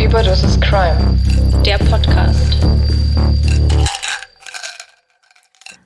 [0.00, 1.18] Überdosis Crime.
[1.66, 2.56] Der Podcast.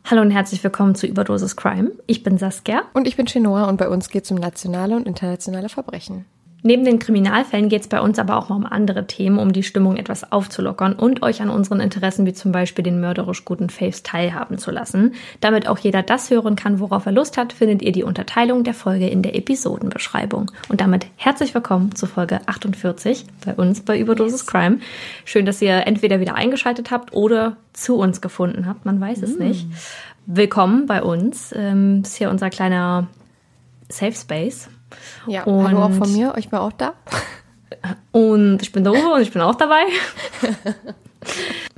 [0.04, 1.92] Hallo und herzlich willkommen zu Überdosis Crime.
[2.06, 2.82] Ich bin Saskia.
[2.92, 6.26] Und ich bin Chenoa und bei uns geht es um nationale und internationale Verbrechen.
[6.62, 9.62] Neben den Kriminalfällen geht es bei uns aber auch mal um andere Themen, um die
[9.62, 14.02] Stimmung etwas aufzulockern und euch an unseren Interessen wie zum Beispiel den mörderisch guten Faves
[14.02, 15.14] teilhaben zu lassen.
[15.40, 18.74] Damit auch jeder das hören kann, worauf er Lust hat, findet ihr die Unterteilung der
[18.74, 20.50] Folge in der Episodenbeschreibung.
[20.68, 24.44] Und damit herzlich willkommen zu Folge 48 bei uns bei Überdosis.
[24.44, 24.80] Crime.
[25.24, 28.84] Schön, dass ihr entweder wieder eingeschaltet habt oder zu uns gefunden habt.
[28.84, 29.42] Man weiß es mm.
[29.42, 29.66] nicht.
[30.26, 31.54] Willkommen bei uns.
[31.56, 33.06] Ähm, ist hier unser kleiner
[33.88, 34.68] Safe Space
[35.26, 36.94] ja, und hallo auch von mir, ich bin auch da.
[38.12, 39.82] Und ich bin Doro und ich bin auch dabei.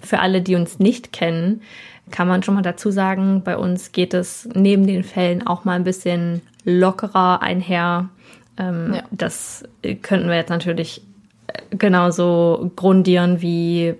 [0.00, 1.62] Für alle, die uns nicht kennen,
[2.10, 5.74] kann man schon mal dazu sagen, bei uns geht es neben den Fällen auch mal
[5.74, 8.08] ein bisschen lockerer einher.
[8.56, 9.02] Ähm, ja.
[9.10, 9.64] Das
[10.02, 11.02] könnten wir jetzt natürlich
[11.46, 13.94] äh, genauso grundieren, wie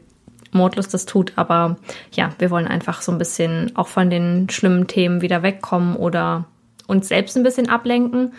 [0.53, 1.33] Mordlust das tut.
[1.37, 1.77] Aber
[2.13, 6.47] ja, wir wollen einfach so ein bisschen auch von den schlimmen Themen wieder wegkommen oder
[6.87, 8.33] uns selbst ein bisschen ablenken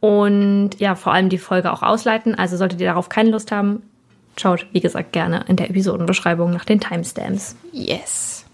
[0.00, 2.34] und ja, vor allem die Folge auch ausleiten.
[2.34, 3.82] Also solltet ihr darauf keine Lust haben,
[4.36, 7.56] schaut, wie gesagt, gerne in der Episodenbeschreibung nach den Timestamps.
[7.72, 8.44] Yes.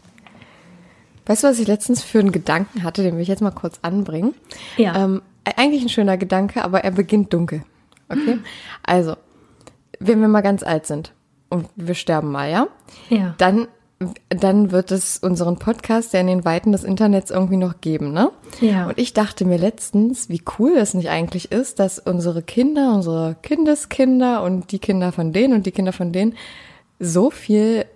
[1.27, 3.79] Weißt du, was ich letztens für einen Gedanken hatte, den will ich jetzt mal kurz
[3.83, 4.35] anbringen?
[4.77, 5.05] Ja.
[5.05, 5.23] Ähm,
[5.57, 7.63] eigentlich ein schöner Gedanke, aber er beginnt dunkel.
[8.09, 8.39] Okay?
[8.83, 9.17] Also,
[10.01, 11.13] wenn wir mal ganz alt sind
[11.49, 12.67] und wir sterben mal, ja?
[13.09, 13.35] Ja.
[13.39, 13.69] Dann
[14.29, 18.31] dann wird es unseren Podcast ja in den Weiten des Internets irgendwie noch geben, ne?
[18.61, 18.89] Ja.
[18.89, 23.37] Und ich dachte mir letztens, wie cool es nicht eigentlich ist, dass unsere Kinder, unsere
[23.43, 26.35] Kindeskinder und die Kinder von denen und die Kinder von denen
[26.99, 27.87] so viel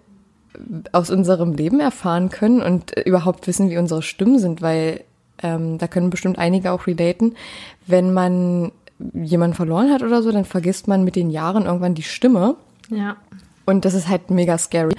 [0.93, 5.05] aus unserem Leben erfahren können und überhaupt wissen, wie unsere Stimmen sind, weil
[5.43, 7.35] ähm, da können bestimmt einige auch relaten.
[7.87, 8.73] Wenn man
[9.13, 12.57] jemanden verloren hat oder so, dann vergisst man mit den Jahren irgendwann die Stimme.
[12.89, 13.17] Ja.
[13.67, 14.95] Und das ist halt mega scary.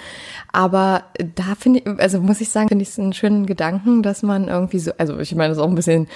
[0.52, 1.04] Aber
[1.36, 4.50] da finde ich, also muss ich sagen, finde ich es einen schönen Gedanken, dass man
[4.50, 6.08] irgendwie so, also ich meine, das ist auch ein bisschen,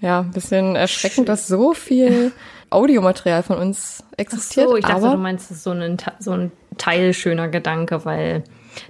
[0.00, 2.32] ja, ein bisschen erschreckend, dass so viel
[2.70, 4.66] Audiomaterial von uns existiert.
[4.66, 8.04] Ach so, ich dachte, aber, du meinst, das ist so ein, so ein teilschöner Gedanke,
[8.04, 8.44] weil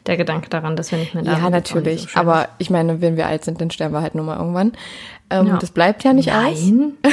[0.06, 1.43] der Gedanke daran, dass wir nicht mehr da sind.
[1.43, 2.09] Ja, natürlich.
[2.12, 4.72] So aber ich meine, wenn wir alt sind, dann sterben wir halt nur mal irgendwann.
[5.31, 5.56] Ähm, ja.
[5.59, 6.53] Das bleibt ja nicht Nein.
[6.53, 7.12] aus.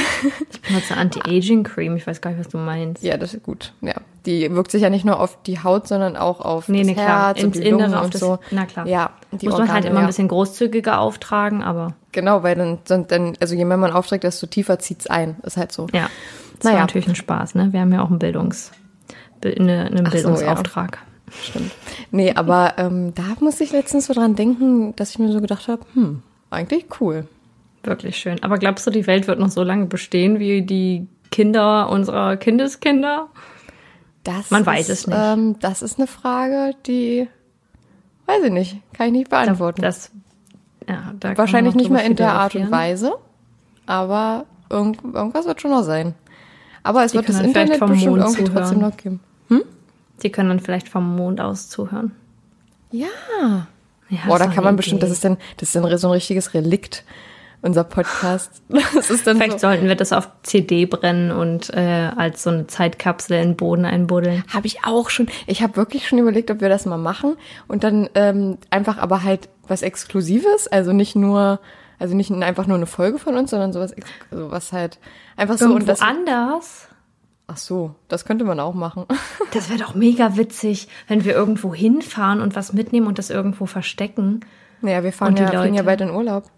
[0.52, 1.96] ich benutze Anti-Aging-Cream.
[1.96, 3.02] Ich weiß gar nicht, was du meinst.
[3.02, 3.74] Ja, das ist gut.
[3.82, 3.94] Ja,
[4.24, 6.94] die wirkt sich ja nicht nur auf die Haut, sondern auch auf nee, das nee,
[6.94, 8.38] Herz ins und die Innere Lungen und das, so.
[8.50, 8.86] Na klar.
[8.86, 10.00] Ja, die Muss Organe, man halt immer ja.
[10.00, 11.94] ein bisschen großzügiger auftragen, aber.
[12.12, 15.36] Genau, weil dann, dann also je mehr man aufträgt, desto tiefer zieht's ein.
[15.42, 15.86] Ist halt so.
[15.92, 16.08] Ja.
[16.56, 16.76] Das naja.
[16.76, 17.72] war natürlich ein Spaß, ne?
[17.72, 18.72] Wir haben ja auch einen Bildungs,
[19.44, 20.96] eine, einen Bildungsauftrag.
[20.96, 21.15] So, ja.
[21.42, 21.72] Stimmt.
[22.10, 25.68] Nee, aber ähm, da musste ich letztens so dran denken, dass ich mir so gedacht
[25.68, 27.26] habe, hm, eigentlich cool.
[27.82, 28.42] Wirklich schön.
[28.42, 33.28] Aber glaubst du, die Welt wird noch so lange bestehen wie die Kinder unserer Kindeskinder?
[34.24, 35.18] Das Man weiß ist, es nicht.
[35.18, 37.28] Ähm, das ist eine Frage, die
[38.26, 39.82] weiß ich nicht, kann ich nicht beantworten.
[39.82, 40.10] Das,
[40.88, 43.14] ja, da Wahrscheinlich nicht mehr in der Art und Weise,
[43.86, 46.14] aber irgend, irgendwas wird schon noch sein.
[46.82, 48.54] Aber es die wird das Internet bestimmt irgendwie zuhören.
[48.54, 49.20] trotzdem noch geben.
[50.22, 52.12] Die können dann vielleicht vom Mond aus zuhören.
[52.90, 53.66] Ja.
[54.08, 56.54] ja Boah, da kann man bestimmt, das ist dann, das ist dann so ein richtiges
[56.54, 57.04] Relikt
[57.66, 58.62] unser Podcast.
[58.94, 59.68] Das ist dann Vielleicht so.
[59.68, 63.84] sollten wir das auf CD brennen und äh, als so eine Zeitkapsel in den Boden
[63.84, 64.44] einbuddeln.
[64.52, 65.28] Habe ich auch schon.
[65.46, 67.36] Ich habe wirklich schon überlegt, ob wir das mal machen
[67.68, 71.60] und dann ähm, einfach aber halt was Exklusives, also nicht nur,
[71.98, 73.94] also nicht einfach nur eine Folge von uns, sondern sowas,
[74.30, 74.98] sowas halt
[75.36, 76.88] einfach so Irgendwo und das anders.
[77.48, 79.06] Ach so, das könnte man auch machen.
[79.52, 83.64] Das wäre doch mega witzig, wenn wir irgendwo hinfahren und was mitnehmen und das irgendwo
[83.64, 84.40] verstecken.
[84.82, 86.50] Naja, wir fahren ja, Leute, ja bald in Urlaub.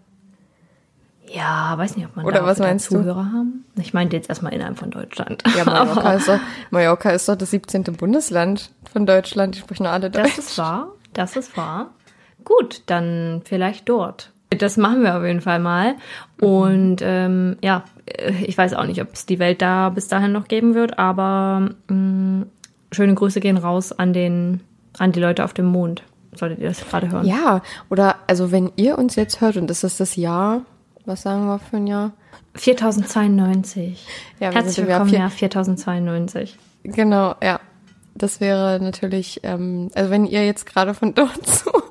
[1.31, 3.31] Ja, weiß nicht, ob man Oder da was meinst Zuhörer du?
[3.31, 3.65] haben.
[3.75, 5.43] Ich meine jetzt erstmal innerhalb von Deutschland.
[5.55, 6.39] Ja, Mallorca, ist doch,
[6.71, 7.83] Mallorca ist doch das 17.
[7.83, 9.55] Bundesland von Deutschland.
[9.55, 10.35] Die sprechen alle Deutsch.
[10.35, 10.91] Das ist wahr.
[11.13, 11.91] Das ist wahr.
[12.43, 14.33] Gut, dann vielleicht dort.
[14.49, 15.95] Das machen wir auf jeden Fall mal.
[16.41, 17.83] Und ähm, ja,
[18.45, 21.69] ich weiß auch nicht, ob es die Welt da bis dahin noch geben wird, aber
[21.87, 22.45] mh, mm,
[22.91, 24.61] schöne Grüße gehen raus an den,
[24.97, 26.03] an die Leute auf dem Mond.
[26.35, 27.25] solltet ihr das gerade hören.
[27.25, 30.61] Ja, oder also wenn ihr uns jetzt hört und das ist das Jahr,
[31.05, 32.13] was sagen wir für ein Jahr?
[32.55, 34.05] 4092.
[34.39, 36.57] Ja, Herzlich willkommen, Jahr 4092.
[36.83, 37.59] Genau, ja.
[38.15, 41.88] Das wäre natürlich, ähm, also wenn ihr jetzt gerade von dort zuhört.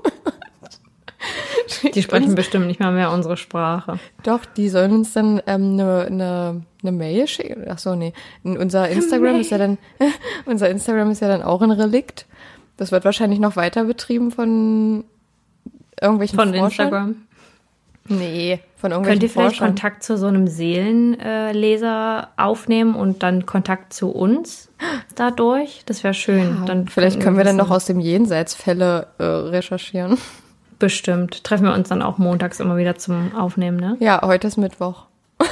[1.94, 3.98] Die sprechen bestimmt nicht mal mehr unsere Sprache.
[4.22, 7.64] Doch, die sollen uns dann ähm, eine, eine, eine Mail schicken.
[7.68, 8.12] Ach so, nee.
[8.42, 9.78] Unser Instagram ist ja dann,
[10.46, 12.26] unser Instagram ist ja dann auch ein Relikt.
[12.76, 15.04] Das wird wahrscheinlich noch weiter betrieben von
[16.00, 16.86] irgendwelchen Von Forschern.
[16.86, 17.16] Instagram?
[18.10, 19.68] Nee, von irgendwelchen Könnt ihr vielleicht Forschern.
[19.68, 24.70] Kontakt zu so einem Seelenleser aufnehmen und dann Kontakt zu uns
[25.14, 25.82] dadurch?
[25.84, 26.58] Das wäre schön.
[26.60, 30.16] Ja, dann vielleicht können wir dann noch aus dem Jenseits Fälle äh, recherchieren.
[30.78, 31.42] Bestimmt.
[31.44, 33.96] Treffen wir uns dann auch montags immer wieder zum Aufnehmen, ne?
[34.00, 35.06] Ja, heute ist Mittwoch.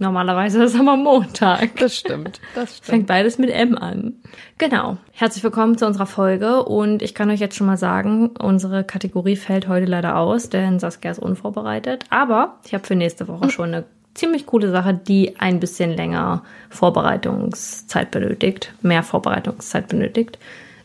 [0.00, 1.76] Normalerweise ist es aber Montag.
[1.76, 2.86] Das stimmt, das stimmt.
[2.86, 4.14] Fängt beides mit M an.
[4.58, 4.96] Genau.
[5.12, 9.36] Herzlich willkommen zu unserer Folge und ich kann euch jetzt schon mal sagen, unsere Kategorie
[9.36, 12.06] fällt heute leider aus, denn Saskia ist unvorbereitet.
[12.08, 13.50] Aber ich habe für nächste Woche hm.
[13.50, 13.84] schon eine
[14.14, 20.38] ziemlich coole Sache, die ein bisschen länger Vorbereitungszeit benötigt, mehr Vorbereitungszeit benötigt.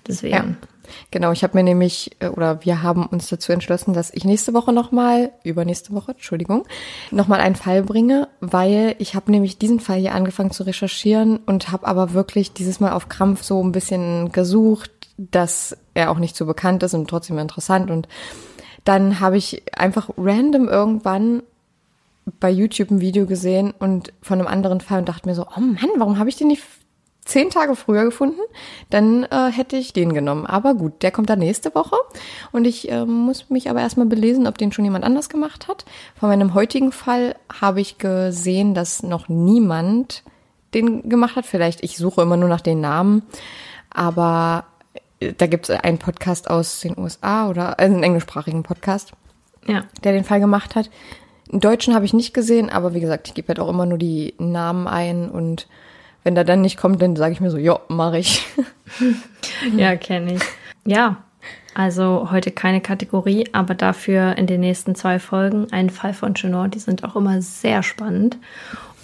[0.08, 0.58] Deswegen.
[0.62, 0.68] Ja.
[1.12, 4.54] Genau, ich habe mir nämlich, äh, oder wir haben uns dazu entschlossen, dass ich nächste
[4.54, 6.66] Woche nochmal, übernächste Woche, Entschuldigung,
[7.12, 11.72] nochmal einen Fall bringe, weil ich habe nämlich diesen Fall hier angefangen zu recherchieren und
[11.72, 16.36] habe aber wirklich dieses Mal auf Krampf so ein bisschen gesucht, dass er auch nicht
[16.36, 17.90] so bekannt ist und trotzdem interessant.
[17.90, 18.08] Und
[18.84, 21.44] dann habe ich einfach random irgendwann
[22.40, 25.60] bei YouTube ein Video gesehen und von einem anderen Fall und dachte mir so, oh
[25.60, 26.64] Mann, warum habe ich den nicht
[27.26, 28.40] zehn Tage früher gefunden,
[28.92, 30.46] dann äh, hätte ich den genommen.
[30.46, 31.98] Aber gut, der kommt dann nächste Woche.
[32.52, 35.86] Und ich äh, muss mich aber erstmal belesen, ob den schon jemand anders gemacht hat.
[36.18, 40.24] Von meinem heutigen Fall habe ich gesehen, dass noch niemand
[40.76, 41.48] den gemacht hat.
[41.48, 43.24] Vielleicht, ich suche immer nur nach den Namen.
[43.90, 44.66] Aber
[45.20, 49.14] äh, da gibt es einen Podcast aus den USA oder also einen englischsprachigen Podcast,
[49.66, 49.84] ja.
[50.04, 50.92] der den Fall gemacht hat.
[51.52, 53.98] Einen Deutschen habe ich nicht gesehen, aber wie gesagt, ich gebe halt auch immer nur
[53.98, 55.68] die Namen ein und
[56.26, 58.46] wenn der dann nicht kommt, dann sage ich mir so, ja, mache ich.
[59.78, 60.42] ja, kenne ich.
[60.86, 61.18] Ja,
[61.74, 66.68] also heute keine Kategorie, aber dafür in den nächsten zwei Folgen ein Fall von Chenor.
[66.68, 68.38] Die sind auch immer sehr spannend.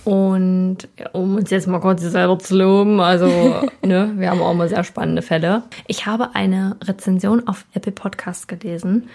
[0.04, 3.28] Und um uns jetzt mal kurz selber zu loben, also
[3.86, 5.64] ne, wir haben auch immer sehr spannende Fälle.
[5.86, 9.10] Ich habe eine Rezension auf Apple Podcast gelesen,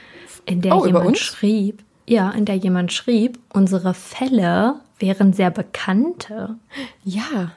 [0.44, 6.54] in der oh, jemand schrieb, ja, in der jemand schrieb, unsere Fälle wären sehr bekannte.
[7.02, 7.50] Ja.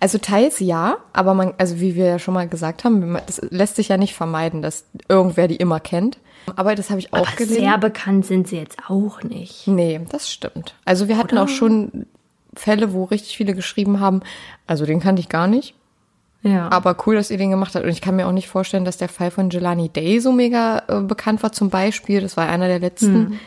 [0.00, 3.76] Also teils ja, aber man, also wie wir ja schon mal gesagt haben, das lässt
[3.76, 6.18] sich ja nicht vermeiden, dass irgendwer die immer kennt.
[6.56, 7.60] Aber das habe ich auch aber gelesen.
[7.60, 9.66] Sehr bekannt sind sie jetzt auch nicht.
[9.66, 10.74] Nee, das stimmt.
[10.84, 11.44] Also wir hatten Oder?
[11.44, 12.06] auch schon
[12.54, 14.20] Fälle, wo richtig viele geschrieben haben,
[14.66, 15.74] also den kannte ich gar nicht.
[16.42, 16.70] Ja.
[16.70, 17.84] Aber cool, dass ihr den gemacht habt.
[17.84, 20.82] Und ich kann mir auch nicht vorstellen, dass der Fall von Jelani Day so mega
[20.88, 22.20] äh, bekannt war zum Beispiel.
[22.20, 23.14] Das war einer der letzten.
[23.14, 23.40] Hm.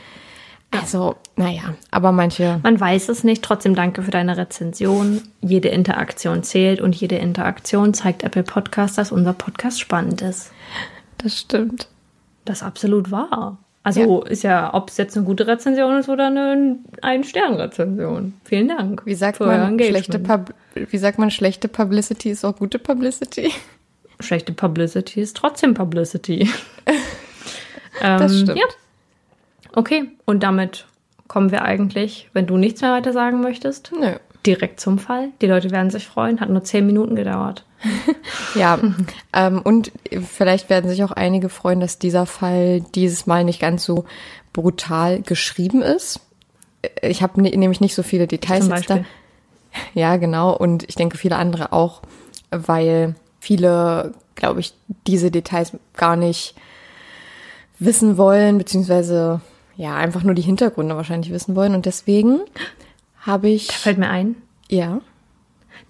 [0.72, 2.60] Also, naja, aber manche.
[2.64, 3.44] Man weiß es nicht.
[3.44, 5.22] Trotzdem danke für deine Rezension.
[5.42, 10.52] Jede Interaktion zählt und jede Interaktion zeigt Apple Podcast, dass unser Podcast spannend ist.
[11.18, 11.88] Das stimmt.
[12.46, 13.58] Das ist absolut wahr.
[13.84, 14.30] Also ja.
[14.30, 18.34] ist ja, ob es jetzt eine gute Rezension ist oder eine Ein-Stern-Rezension.
[18.44, 19.06] Vielen Dank.
[19.06, 23.52] Wie sagt, man, schlechte Pub wie sagt man, schlechte Publicity ist auch gute Publicity?
[24.20, 26.50] Schlechte Publicity ist trotzdem Publicity.
[28.02, 28.60] das ähm, stimmt.
[28.60, 28.66] Ja.
[29.78, 30.88] Okay, und damit
[31.28, 34.16] kommen wir eigentlich, wenn du nichts mehr weiter sagen möchtest, Nö.
[34.44, 35.30] direkt zum Fall.
[35.40, 36.40] Die Leute werden sich freuen.
[36.40, 37.64] Hat nur zehn Minuten gedauert.
[38.56, 38.80] ja,
[39.34, 39.92] ähm, und
[40.28, 44.06] vielleicht werden sich auch einige freuen, dass dieser Fall dieses Mal nicht ganz so
[44.52, 46.22] brutal geschrieben ist.
[47.04, 49.02] Ich habe ne, nämlich nicht so viele Details jetzt da.
[49.94, 50.58] Ja, genau.
[50.58, 52.02] Und ich denke viele andere auch,
[52.50, 54.74] weil viele, glaube ich,
[55.06, 56.56] diese Details gar nicht
[57.78, 59.40] wissen wollen, beziehungsweise
[59.78, 61.76] ja, einfach nur die Hintergründe wahrscheinlich wissen wollen.
[61.76, 62.40] Und deswegen
[63.22, 63.68] habe ich.
[63.68, 64.36] Da fällt mir ein.
[64.70, 65.00] Ja.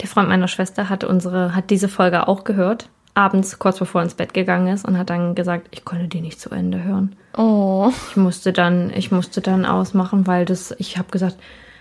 [0.02, 4.04] Der Freund meiner Schwester hat unsere, hat diese Folge auch gehört, abends, kurz bevor er
[4.04, 7.16] ins Bett gegangen ist, und hat dann gesagt, ich konnte die nicht zu Ende hören.
[7.36, 7.92] Oh.
[8.12, 11.38] Ich musste dann, ich musste dann ausmachen, weil das, ich habe gesagt,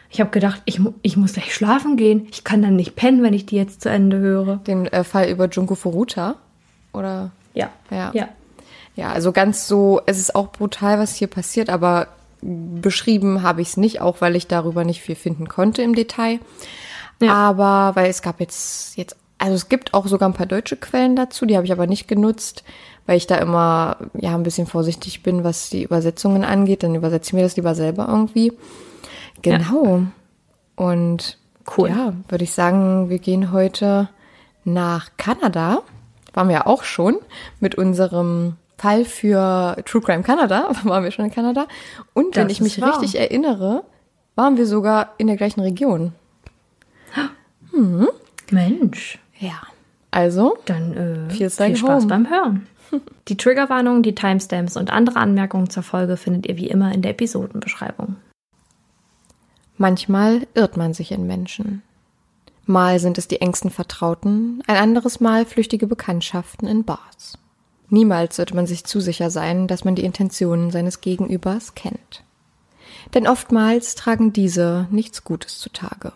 [0.08, 2.28] ich habe gedacht, ich, ich muss gleich schlafen gehen.
[2.30, 4.58] Ich kann dann nicht pennen, wenn ich die jetzt zu Ende höre.
[4.58, 6.36] Den äh, Fall über Junko Furuta?
[6.92, 7.32] Oder?
[7.52, 7.70] Ja.
[7.90, 8.12] Ja.
[8.14, 8.28] ja.
[8.97, 12.09] Ja, also ganz so, es ist auch brutal, was hier passiert, aber
[12.41, 16.41] beschrieben habe ich es nicht, auch weil ich darüber nicht viel finden konnte im Detail.
[17.21, 17.33] Ja.
[17.33, 21.17] Aber weil es gab jetzt, jetzt, also es gibt auch sogar ein paar deutsche Quellen
[21.17, 22.65] dazu, die habe ich aber nicht genutzt,
[23.07, 26.83] weil ich da immer ja ein bisschen vorsichtig bin, was die Übersetzungen angeht.
[26.83, 28.53] Dann übersetze ich mir das lieber selber irgendwie.
[29.43, 29.99] Genau.
[29.99, 30.07] Ja.
[30.76, 31.38] Und
[31.76, 31.88] cool.
[31.91, 34.09] Ja, würde ich sagen, wir gehen heute
[34.65, 35.83] nach Kanada
[36.35, 37.17] waren wir auch schon
[37.61, 41.66] mit unserem Fall für True Crime Canada, waren wir schon in Kanada.
[42.12, 43.00] Und wenn das ich mich wahr.
[43.00, 43.85] richtig erinnere,
[44.35, 46.12] waren wir sogar in der gleichen Region.
[47.73, 48.09] Hm.
[48.50, 49.18] Mensch.
[49.38, 49.61] Ja.
[50.11, 52.06] Also, dann äh, viel Spaß home.
[52.06, 52.66] beim Hören.
[53.28, 57.11] Die Triggerwarnung, die Timestamps und andere Anmerkungen zur Folge findet ihr wie immer in der
[57.11, 58.16] Episodenbeschreibung.
[59.76, 61.83] Manchmal irrt man sich in Menschen.
[62.64, 67.38] Mal sind es die engsten Vertrauten, ein anderes Mal flüchtige Bekanntschaften in Bars.
[67.88, 72.25] Niemals sollte man sich zu sicher sein, dass man die Intentionen seines Gegenübers kennt.
[73.14, 76.12] Denn oftmals tragen diese nichts Gutes zutage.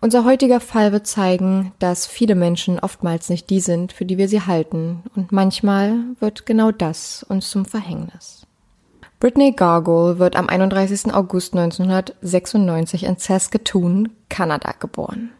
[0.00, 4.28] Unser heutiger Fall wird zeigen, dass viele Menschen oftmals nicht die sind, für die wir
[4.28, 8.46] sie halten, und manchmal wird genau das uns zum Verhängnis.
[9.20, 11.12] Brittany Gargole wird am 31.
[11.12, 15.30] August 1996 in Saskatoon, Kanada geboren.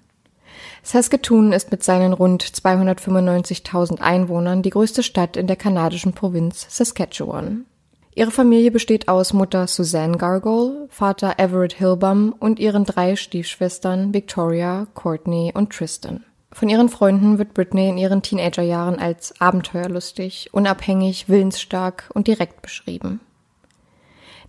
[0.88, 7.66] Saskatoon ist mit seinen rund 295.000 Einwohnern die größte Stadt in der kanadischen Provinz Saskatchewan.
[8.14, 14.86] Ihre Familie besteht aus Mutter Suzanne Gargole, Vater Everett Hilbum und ihren drei Stiefschwestern Victoria,
[14.94, 16.24] Courtney und Tristan.
[16.52, 23.20] Von ihren Freunden wird Britney in ihren Teenagerjahren als abenteuerlustig, unabhängig, willensstark und direkt beschrieben.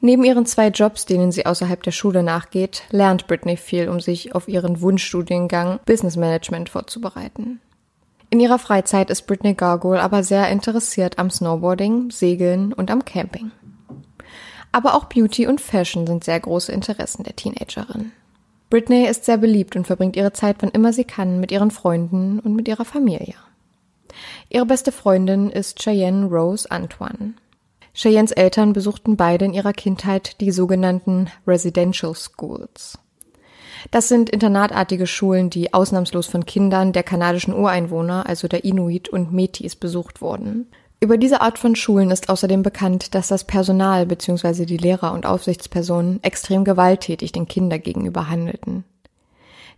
[0.01, 4.33] Neben ihren zwei Jobs, denen sie außerhalb der Schule nachgeht, lernt Britney viel, um sich
[4.33, 7.59] auf ihren Wunschstudiengang Business Management vorzubereiten.
[8.29, 13.51] In ihrer Freizeit ist Britney Gargoyle aber sehr interessiert am Snowboarding, Segeln und am Camping.
[14.71, 18.11] Aber auch Beauty und Fashion sind sehr große Interessen der Teenagerin.
[18.69, 22.39] Britney ist sehr beliebt und verbringt ihre Zeit, wann immer sie kann, mit ihren Freunden
[22.39, 23.33] und mit ihrer Familie.
[24.47, 27.33] Ihre beste Freundin ist Cheyenne Rose Antoine.
[27.93, 32.97] Cheyennes Eltern besuchten beide in ihrer Kindheit die sogenannten Residential Schools.
[33.91, 39.31] Das sind internatartige Schulen, die ausnahmslos von Kindern der kanadischen Ureinwohner, also der Inuit und
[39.31, 40.67] Metis, besucht wurden.
[41.01, 44.65] Über diese Art von Schulen ist außerdem bekannt, dass das Personal bzw.
[44.65, 48.83] die Lehrer und Aufsichtspersonen extrem gewalttätig den Kindern gegenüber handelten.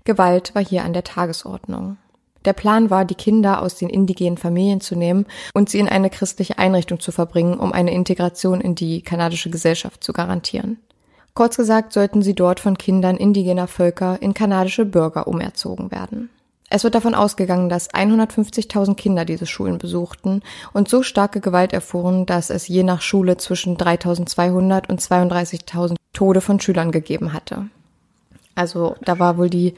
[0.03, 1.98] Gewalt war hier an der Tagesordnung.
[2.45, 6.10] Der Plan war, die Kinder aus den indigenen Familien zu nehmen und sie in eine
[6.10, 10.77] christliche Einrichtung zu verbringen, um eine Integration in die kanadische Gesellschaft zu garantieren.
[11.33, 16.29] Kurz gesagt sollten sie dort von Kindern indigener Völker in kanadische Bürger umerzogen werden.
[16.74, 22.25] Es wird davon ausgegangen, dass 150.000 Kinder diese Schulen besuchten und so starke Gewalt erfuhren,
[22.25, 27.67] dass es je nach Schule zwischen 3.200 und 32.000 Tode von Schülern gegeben hatte.
[28.55, 29.75] Also da war wohl die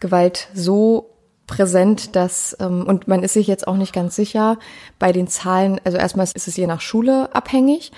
[0.00, 1.11] Gewalt so
[1.46, 4.58] präsent, dass ähm, und man ist sich jetzt auch nicht ganz sicher
[4.98, 5.80] bei den Zahlen.
[5.84, 7.92] Also erstmal ist es je nach Schule abhängig,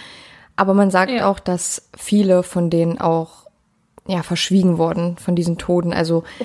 [0.57, 1.29] aber man sagt ja.
[1.29, 3.45] auch, dass viele von denen auch
[4.07, 5.93] ja verschwiegen wurden von diesen Toten.
[5.93, 6.45] Also oh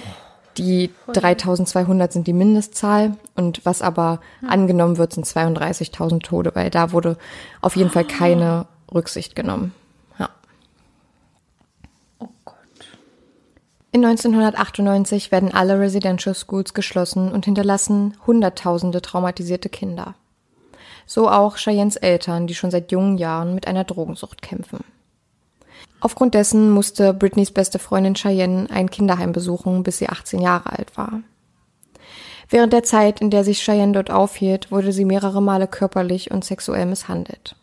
[0.60, 4.50] die 3200 sind die Mindestzahl und was aber hm.
[4.50, 7.18] angenommen wird, sind 32.000 Tode, weil da wurde
[7.62, 9.74] auf jeden Fall keine Rücksicht genommen.
[10.18, 10.30] Ja.
[12.20, 12.56] Oh Gott.
[13.92, 20.14] In 1998 werden alle Residential Schools geschlossen und hinterlassen Hunderttausende traumatisierte Kinder.
[21.08, 24.84] So auch Cheyennes Eltern, die schon seit jungen Jahren mit einer Drogensucht kämpfen.
[26.02, 30.96] Aufgrund dessen musste Britneys beste Freundin Cheyenne ein Kinderheim besuchen, bis sie 18 Jahre alt
[30.96, 31.22] war.
[32.48, 36.46] Während der Zeit, in der sich Cheyenne dort aufhielt, wurde sie mehrere Male körperlich und
[36.46, 37.56] sexuell misshandelt.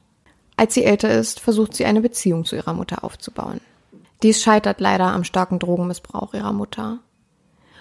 [0.57, 3.61] Als sie älter ist, versucht sie eine Beziehung zu ihrer Mutter aufzubauen.
[4.23, 6.99] Dies scheitert leider am starken Drogenmissbrauch ihrer Mutter.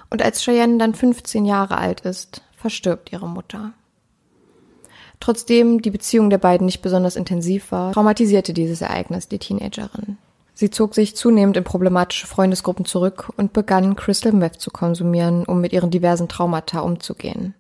[0.10, 3.74] Und als Cheyenne dann 15 Jahre alt ist, verstirbt ihre Mutter.
[5.20, 10.18] Trotzdem die Beziehung der beiden nicht besonders intensiv war, traumatisierte dieses Ereignis die Teenagerin.
[10.54, 15.60] Sie zog sich zunehmend in problematische Freundesgruppen zurück und begann Crystal Meth zu konsumieren, um
[15.60, 17.54] mit ihren diversen Traumata umzugehen.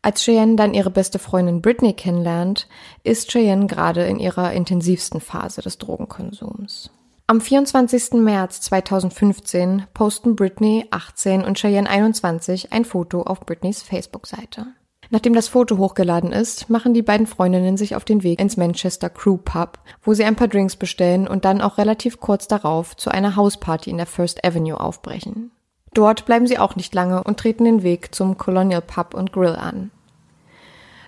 [0.00, 2.68] Als Cheyenne dann ihre beste Freundin Britney kennenlernt,
[3.02, 6.90] ist Cheyenne gerade in ihrer intensivsten Phase des Drogenkonsums.
[7.30, 8.14] Am 24.
[8.14, 14.68] März 2015 posten Britney 18 und Cheyenne 21 ein Foto auf Britneys Facebook-Seite.
[15.10, 19.10] Nachdem das Foto hochgeladen ist, machen die beiden Freundinnen sich auf den Weg ins Manchester
[19.10, 23.10] Crew Pub, wo sie ein paar Drinks bestellen und dann auch relativ kurz darauf zu
[23.10, 25.50] einer Hausparty in der First Avenue aufbrechen.
[25.92, 29.54] Dort bleiben sie auch nicht lange und treten den Weg zum Colonial Pub und Grill
[29.54, 29.90] an.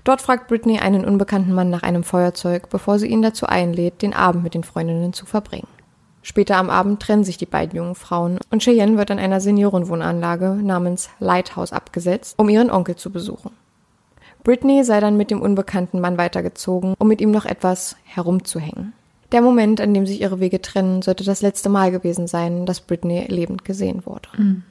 [0.05, 4.13] Dort fragt Britney einen unbekannten Mann nach einem Feuerzeug, bevor sie ihn dazu einlädt, den
[4.13, 5.80] Abend mit den Freundinnen zu verbringen.
[6.23, 10.59] Später am Abend trennen sich die beiden jungen Frauen und Cheyenne wird an einer Seniorenwohnanlage
[10.63, 13.53] namens Lighthouse abgesetzt, um ihren Onkel zu besuchen.
[14.43, 18.93] Britney sei dann mit dem unbekannten Mann weitergezogen, um mit ihm noch etwas herumzuhängen.
[19.33, 22.81] Der Moment, an dem sich ihre Wege trennen, sollte das letzte Mal gewesen sein, dass
[22.81, 24.29] Britney lebend gesehen wurde.
[24.37, 24.63] Mhm.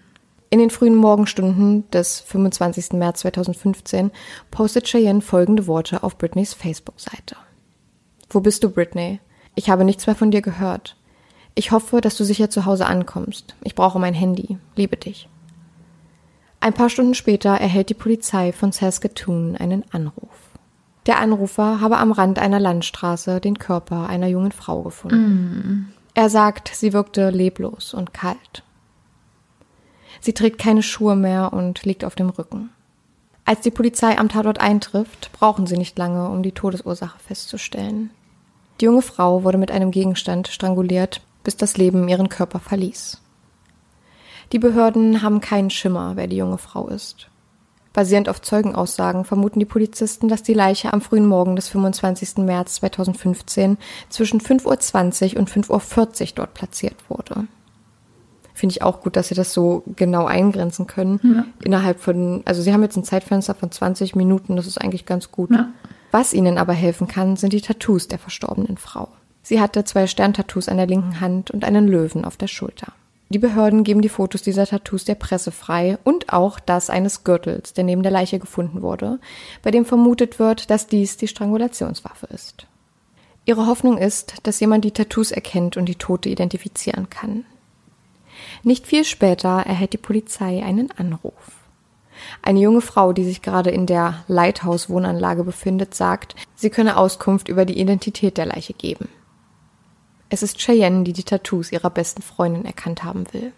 [0.52, 2.94] In den frühen Morgenstunden des 25.
[2.94, 4.12] März 2015
[4.50, 7.36] postet Cheyenne folgende Worte auf Britneys Facebook-Seite.
[8.30, 9.20] Wo bist du, Britney?
[9.54, 10.96] Ich habe nichts mehr von dir gehört.
[11.56, 13.56] Ich hoffe, dass du sicher zu Hause ankommst.
[13.64, 14.58] Ich brauche mein Handy.
[14.76, 15.28] Liebe dich.
[16.62, 20.30] Ein paar Stunden später erhält die Polizei von Saskatoon einen Anruf.
[21.06, 25.18] Der Anrufer habe am Rand einer Landstraße den Körper einer jungen Frau gefunden.
[25.18, 25.94] Mm.
[26.14, 28.64] Er sagt, sie wirkte leblos und kalt.
[30.20, 32.72] Sie trägt keine Schuhe mehr und liegt auf dem Rücken.
[33.46, 38.12] Als die Polizei am Tatort eintrifft, brauchen sie nicht lange, um die Todesursache festzustellen.
[38.80, 43.22] Die junge Frau wurde mit einem Gegenstand stranguliert, bis das Leben ihren Körper verließ.
[44.52, 47.30] Die Behörden haben keinen Schimmer, wer die junge Frau ist.
[47.94, 52.38] Basierend auf Zeugenaussagen vermuten die Polizisten, dass die Leiche am frühen Morgen des 25.
[52.38, 53.78] März 2015
[54.10, 57.48] zwischen 5.20 Uhr und 5.40 Uhr dort platziert wurde.
[58.54, 61.20] Finde ich auch gut, dass sie das so genau eingrenzen können.
[61.24, 61.46] Ja.
[61.64, 65.32] Innerhalb von, also sie haben jetzt ein Zeitfenster von 20 Minuten, das ist eigentlich ganz
[65.32, 65.52] gut.
[65.52, 65.70] Ja.
[66.12, 69.10] Was ihnen aber helfen kann, sind die Tattoos der verstorbenen Frau.
[69.50, 72.94] Sie hatte zwei Sterntattoos an der linken Hand und einen Löwen auf der Schulter.
[73.30, 77.74] Die Behörden geben die Fotos dieser Tattoos der Presse frei und auch das eines Gürtels,
[77.74, 79.18] der neben der Leiche gefunden wurde,
[79.64, 82.68] bei dem vermutet wird, dass dies die Strangulationswaffe ist.
[83.46, 87.44] Ihre Hoffnung ist, dass jemand die Tattoos erkennt und die Tote identifizieren kann.
[88.62, 91.34] Nicht viel später erhält die Polizei einen Anruf.
[92.44, 97.66] Eine junge Frau, die sich gerade in der Lighthouse-Wohnanlage befindet, sagt, sie könne Auskunft über
[97.66, 99.10] die Identität der Leiche geben.
[100.30, 103.52] Es ist Cheyenne, die die Tattoos ihrer besten Freundin erkannt haben will.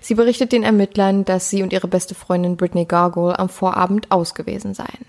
[0.00, 4.74] Sie berichtet den Ermittlern, dass sie und ihre beste Freundin Brittany Gargoyle am Vorabend ausgewesen
[4.74, 5.06] seien.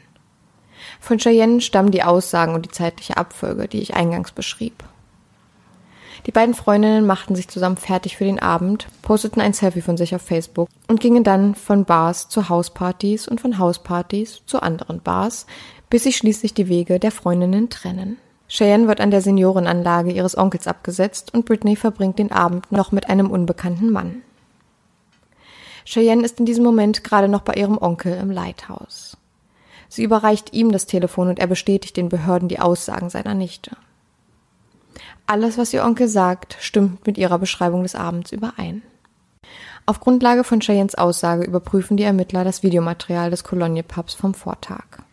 [0.99, 4.83] Von Cheyenne stammen die Aussagen und die zeitliche Abfolge, die ich eingangs beschrieb.
[6.25, 10.15] Die beiden Freundinnen machten sich zusammen fertig für den Abend, posteten ein Selfie von sich
[10.15, 15.45] auf Facebook und gingen dann von Bars zu Hauspartys und von Hauspartys zu anderen Bars,
[15.89, 18.17] bis sich schließlich die Wege der Freundinnen trennen.
[18.47, 23.09] Cheyenne wird an der Seniorenanlage ihres Onkels abgesetzt und Britney verbringt den Abend noch mit
[23.09, 24.21] einem unbekannten Mann.
[25.85, 29.17] Cheyenne ist in diesem Moment gerade noch bei ihrem Onkel im Lighthouse.
[29.89, 33.77] Sie überreicht ihm das Telefon und er bestätigt den Behörden die Aussagen seiner Nichte.
[35.25, 38.81] Alles, was ihr Onkel sagt, stimmt mit ihrer Beschreibung des Abends überein.
[39.85, 45.06] Auf Grundlage von Cheyennes Aussage überprüfen die Ermittler das Videomaterial des Cologne Pubs vom Vortag.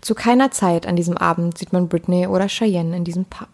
[0.00, 3.48] Zu keiner Zeit an diesem Abend sieht man Britney oder Cheyenne in diesem Pub.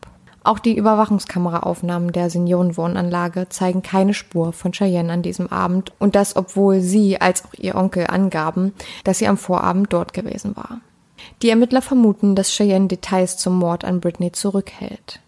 [0.45, 6.37] Auch die Überwachungskameraaufnahmen der Seniorenwohnanlage zeigen keine Spur von Cheyenne an diesem Abend und das,
[6.37, 8.73] obwohl sie als auch ihr Onkel angaben,
[9.03, 10.81] dass sie am Vorabend dort gewesen war.
[11.43, 15.19] Die Ermittler vermuten, dass Cheyenne Details zum Mord an Britney zurückhält.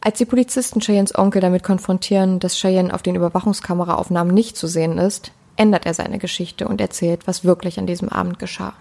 [0.00, 4.98] Als die Polizisten Cheyennes Onkel damit konfrontieren, dass Cheyenne auf den Überwachungskameraaufnahmen nicht zu sehen
[4.98, 8.74] ist, ändert er seine Geschichte und erzählt, was wirklich an diesem Abend geschah.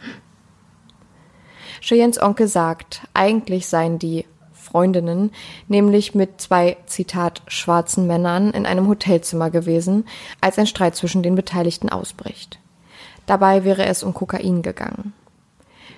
[1.85, 5.29] Cheyennes Onkel sagt, eigentlich seien die Freundinnen
[5.67, 10.07] nämlich mit zwei, Zitat, schwarzen Männern in einem Hotelzimmer gewesen,
[10.41, 12.57] als ein Streit zwischen den Beteiligten ausbricht.
[13.27, 15.13] Dabei wäre es um Kokain gegangen.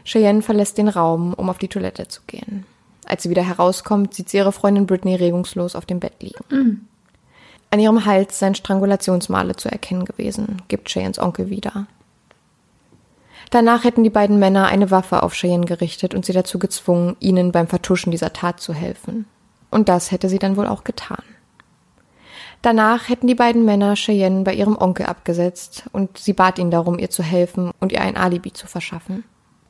[0.03, 2.65] Cheyenne verlässt den Raum, um auf die Toilette zu gehen.
[3.05, 6.43] Als sie wieder herauskommt, sieht sie ihre Freundin Britney regungslos auf dem Bett liegen.
[6.49, 6.81] Mhm.
[7.71, 11.87] An ihrem Hals seien Strangulationsmale zu erkennen gewesen, gibt Cheyennes Onkel wieder.
[13.49, 17.51] Danach hätten die beiden Männer eine Waffe auf Cheyenne gerichtet und sie dazu gezwungen, ihnen
[17.51, 19.25] beim Vertuschen dieser Tat zu helfen.
[19.71, 21.23] Und das hätte sie dann wohl auch getan.
[22.61, 26.99] Danach hätten die beiden Männer Cheyenne bei ihrem Onkel abgesetzt und sie bat ihn darum,
[26.99, 29.23] ihr zu helfen und ihr ein Alibi zu verschaffen.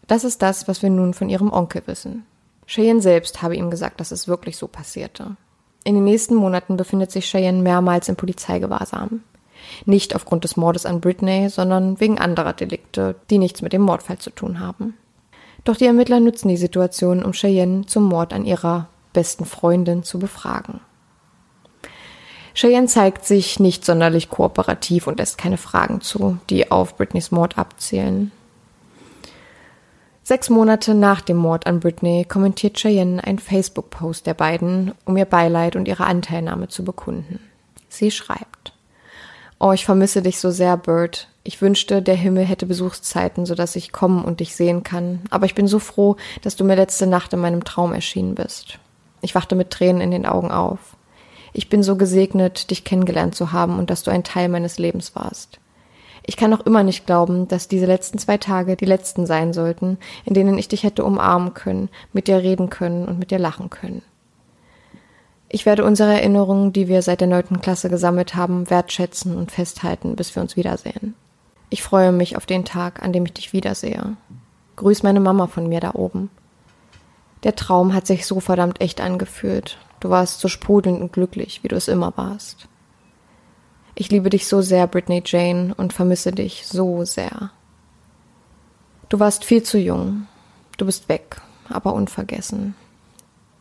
[0.07, 2.25] Das ist das, was wir nun von ihrem Onkel wissen.
[2.65, 5.35] Cheyenne selbst habe ihm gesagt, dass es wirklich so passierte.
[5.83, 9.21] In den nächsten Monaten befindet sich Cheyenne mehrmals in Polizeigewahrsam.
[9.85, 14.17] Nicht aufgrund des Mordes an Britney, sondern wegen anderer Delikte, die nichts mit dem Mordfall
[14.17, 14.95] zu tun haben.
[15.63, 20.19] Doch die Ermittler nutzen die Situation, um Cheyenne zum Mord an ihrer besten Freundin zu
[20.19, 20.79] befragen.
[22.53, 27.57] Cheyenne zeigt sich nicht sonderlich kooperativ und lässt keine Fragen zu, die auf Britneys Mord
[27.57, 28.31] abzielen.
[30.23, 35.25] Sechs Monate nach dem Mord an Britney kommentiert Cheyenne einen Facebook-Post der beiden, um ihr
[35.25, 37.39] Beileid und ihre Anteilnahme zu bekunden.
[37.89, 38.56] Sie schreibt:
[39.59, 41.29] Oh, ich vermisse dich so sehr, Bert.
[41.43, 45.21] Ich wünschte, der Himmel hätte Besuchszeiten, sodass ich kommen und dich sehen kann.
[45.31, 48.77] Aber ich bin so froh, dass du mir letzte Nacht in meinem Traum erschienen bist.
[49.21, 50.95] Ich wachte mit Tränen in den Augen auf.
[51.53, 55.15] Ich bin so gesegnet, dich kennengelernt zu haben und dass du ein Teil meines Lebens
[55.15, 55.59] warst.
[56.23, 59.97] Ich kann noch immer nicht glauben, dass diese letzten zwei Tage die letzten sein sollten,
[60.25, 63.71] in denen ich dich hätte umarmen können, mit dir reden können und mit dir lachen
[63.71, 64.03] können.
[65.49, 70.15] Ich werde unsere Erinnerungen, die wir seit der neunten Klasse gesammelt haben, wertschätzen und festhalten,
[70.15, 71.15] bis wir uns wiedersehen.
[71.69, 74.17] Ich freue mich auf den Tag, an dem ich dich wiedersehe.
[74.75, 76.29] Grüß meine Mama von mir da oben.
[77.43, 79.77] Der Traum hat sich so verdammt echt angefühlt.
[79.99, 82.67] Du warst so sprudelnd und glücklich, wie du es immer warst.
[83.95, 87.51] Ich liebe dich so sehr, Britney Jane, und vermisse dich so sehr.
[89.09, 90.27] Du warst viel zu jung.
[90.77, 92.75] Du bist weg, aber unvergessen.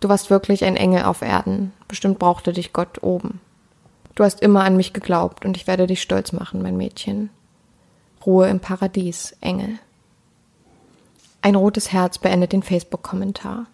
[0.01, 1.73] Du warst wirklich ein Engel auf Erden.
[1.89, 3.41] Bestimmt brauchte dich Gott oben.
[4.15, 7.31] Du hast immer an mich geglaubt und ich werde dich stolz machen, mein Mädchen.
[8.25, 9.79] Ruhe im Paradies, Engel.
[11.43, 13.67] Ein rotes Herz beendet den Facebook-Kommentar.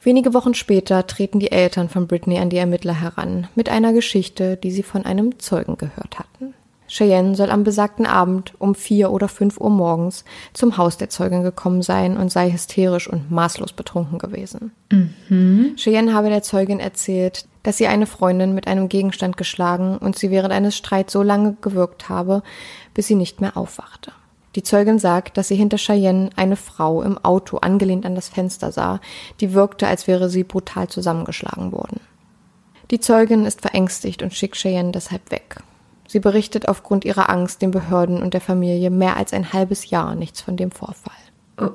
[0.00, 4.56] Wenige Wochen später treten die Eltern von Britney an die Ermittler heran mit einer Geschichte,
[4.56, 6.54] die sie von einem Zeugen gehört hatten.
[6.88, 11.42] Cheyenne soll am besagten Abend um vier oder fünf Uhr morgens zum Haus der Zeugin
[11.42, 14.72] gekommen sein und sei hysterisch und maßlos betrunken gewesen.
[14.90, 15.74] Mhm.
[15.76, 20.30] Cheyenne habe der Zeugin erzählt, dass sie eine Freundin mit einem Gegenstand geschlagen und sie
[20.30, 22.42] während eines Streits so lange gewirkt habe,
[22.94, 24.12] bis sie nicht mehr aufwachte.
[24.54, 28.72] Die Zeugin sagt, dass sie hinter Cheyenne eine Frau im Auto angelehnt an das Fenster
[28.72, 29.00] sah,
[29.40, 32.00] die wirkte, als wäre sie brutal zusammengeschlagen worden.
[32.90, 35.56] Die Zeugin ist verängstigt und schickt Cheyenne deshalb weg.
[36.08, 40.14] Sie berichtet aufgrund ihrer Angst den Behörden und der Familie mehr als ein halbes Jahr
[40.14, 41.12] nichts von dem Vorfall.
[41.60, 41.70] Oh.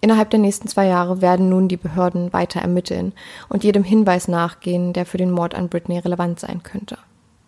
[0.00, 3.12] Innerhalb der nächsten zwei Jahre werden nun die Behörden weiter ermitteln
[3.48, 6.98] und jedem Hinweis nachgehen, der für den Mord an Britney relevant sein könnte.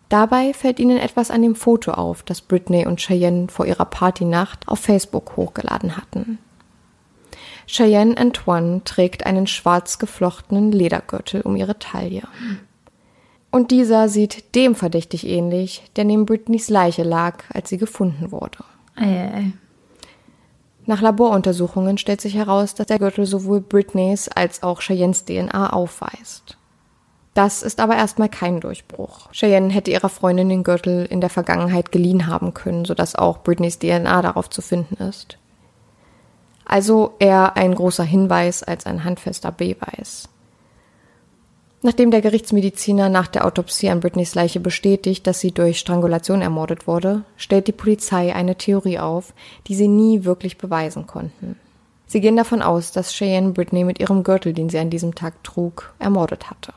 [0.08, 4.66] Dabei fällt ihnen etwas an dem Foto auf, das Britney und Cheyenne vor ihrer Partynacht
[4.66, 6.38] auf Facebook hochgeladen hatten.
[7.66, 12.22] Cheyenne Antoine trägt einen schwarz geflochtenen Ledergürtel um ihre Taille.
[13.50, 18.58] Und dieser sieht dem verdächtig ähnlich, der neben Britneys Leiche lag, als sie gefunden wurde.
[18.94, 19.52] Ei, ei.
[20.84, 26.56] Nach Laboruntersuchungen stellt sich heraus, dass der Gürtel sowohl Britneys als auch Cheyennes DNA aufweist.
[27.34, 29.30] Das ist aber erstmal kein Durchbruch.
[29.32, 33.78] Cheyenne hätte ihrer Freundin den Gürtel in der Vergangenheit geliehen haben können, sodass auch Britneys
[33.78, 35.38] DNA darauf zu finden ist.
[36.64, 40.28] Also eher ein großer Hinweis als ein handfester Beweis.
[41.80, 46.88] Nachdem der Gerichtsmediziner nach der Autopsie an Britneys Leiche bestätigt, dass sie durch Strangulation ermordet
[46.88, 49.32] wurde, stellt die Polizei eine Theorie auf,
[49.68, 51.56] die sie nie wirklich beweisen konnten.
[52.06, 55.44] Sie gehen davon aus, dass Cheyenne Britney mit ihrem Gürtel, den sie an diesem Tag
[55.44, 56.72] trug, ermordet hatte.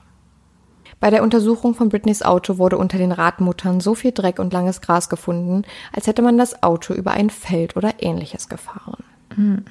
[1.00, 4.82] Bei der Untersuchung von Britneys Auto wurde unter den Radmuttern so viel Dreck und langes
[4.82, 9.04] Gras gefunden, als hätte man das Auto über ein Feld oder ähnliches gefahren.
[9.36, 9.66] Mhm.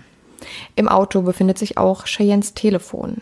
[0.75, 3.19] Im Auto befindet sich auch Cheyennes Telefon.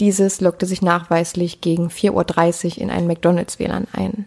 [0.00, 4.26] Dieses lockte sich nachweislich gegen 4.30 Uhr in ein McDonalds-WLAN ein.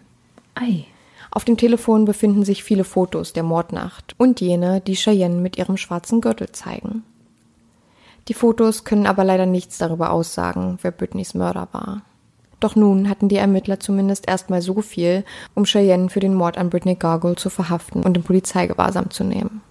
[0.54, 0.84] Ei.
[1.30, 5.78] Auf dem Telefon befinden sich viele Fotos der Mordnacht und jene, die Cheyenne mit ihrem
[5.78, 7.04] schwarzen Gürtel zeigen.
[8.28, 12.02] Die Fotos können aber leider nichts darüber aussagen, wer Britneys Mörder war.
[12.60, 16.70] Doch nun hatten die Ermittler zumindest erstmal so viel, um Cheyenne für den Mord an
[16.70, 19.62] Britney Gargoyle zu verhaften und in Polizeigewahrsam zu nehmen.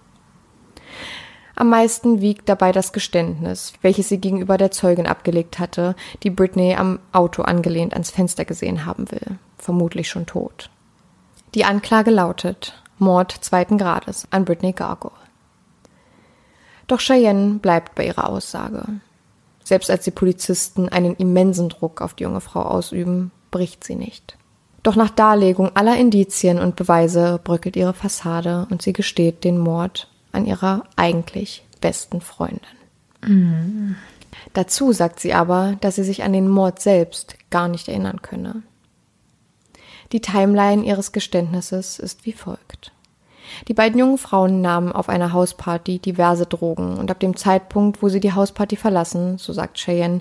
[1.54, 6.74] Am meisten wiegt dabei das Geständnis, welches sie gegenüber der Zeugin abgelegt hatte, die Britney
[6.74, 10.70] am Auto angelehnt ans Fenster gesehen haben will, vermutlich schon tot.
[11.54, 15.12] Die Anklage lautet Mord zweiten Grades an Britney Gargoyle.
[16.86, 18.84] Doch Cheyenne bleibt bei ihrer Aussage.
[19.64, 24.36] Selbst als die Polizisten einen immensen Druck auf die junge Frau ausüben, bricht sie nicht.
[24.82, 30.08] Doch nach Darlegung aller Indizien und Beweise bröckelt ihre Fassade und sie gesteht den Mord
[30.32, 32.60] an ihrer eigentlich besten Freundin.
[33.24, 33.96] Mhm.
[34.54, 38.62] Dazu sagt sie aber, dass sie sich an den Mord selbst gar nicht erinnern könne.
[40.12, 42.92] Die Timeline ihres Geständnisses ist wie folgt.
[43.68, 48.08] Die beiden jungen Frauen nahmen auf einer Hausparty diverse Drogen und ab dem Zeitpunkt, wo
[48.08, 50.20] sie die Hausparty verlassen, so sagt Cheyenne,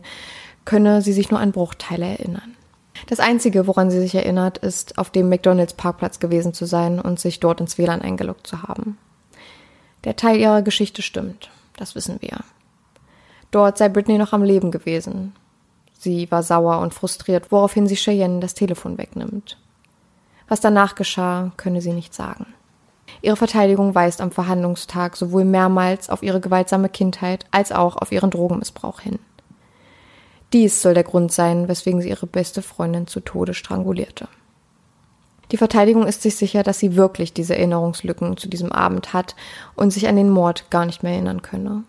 [0.66, 2.56] könne sie sich nur an Bruchteile erinnern.
[3.08, 7.20] Das Einzige, woran sie sich erinnert, ist, auf dem McDonalds Parkplatz gewesen zu sein und
[7.20, 8.98] sich dort ins WLAN eingeloggt zu haben.
[10.04, 12.40] Der Teil ihrer Geschichte stimmt, das wissen wir.
[13.52, 15.34] Dort sei Britney noch am Leben gewesen.
[16.00, 19.58] Sie war sauer und frustriert, woraufhin sie Cheyenne das Telefon wegnimmt.
[20.48, 22.48] Was danach geschah, könne sie nicht sagen.
[23.22, 28.32] Ihre Verteidigung weist am Verhandlungstag sowohl mehrmals auf ihre gewaltsame Kindheit als auch auf ihren
[28.32, 29.20] Drogenmissbrauch hin.
[30.54, 34.28] Dies soll der Grund sein, weswegen sie ihre beste Freundin zu Tode strangulierte.
[35.52, 39.36] Die Verteidigung ist sich sicher, dass sie wirklich diese Erinnerungslücken zu diesem Abend hat
[39.76, 41.84] und sich an den Mord gar nicht mehr erinnern könne.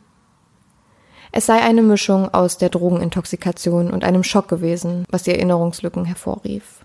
[1.31, 6.85] Es sei eine Mischung aus der Drogenintoxikation und einem Schock gewesen, was die Erinnerungslücken hervorrief.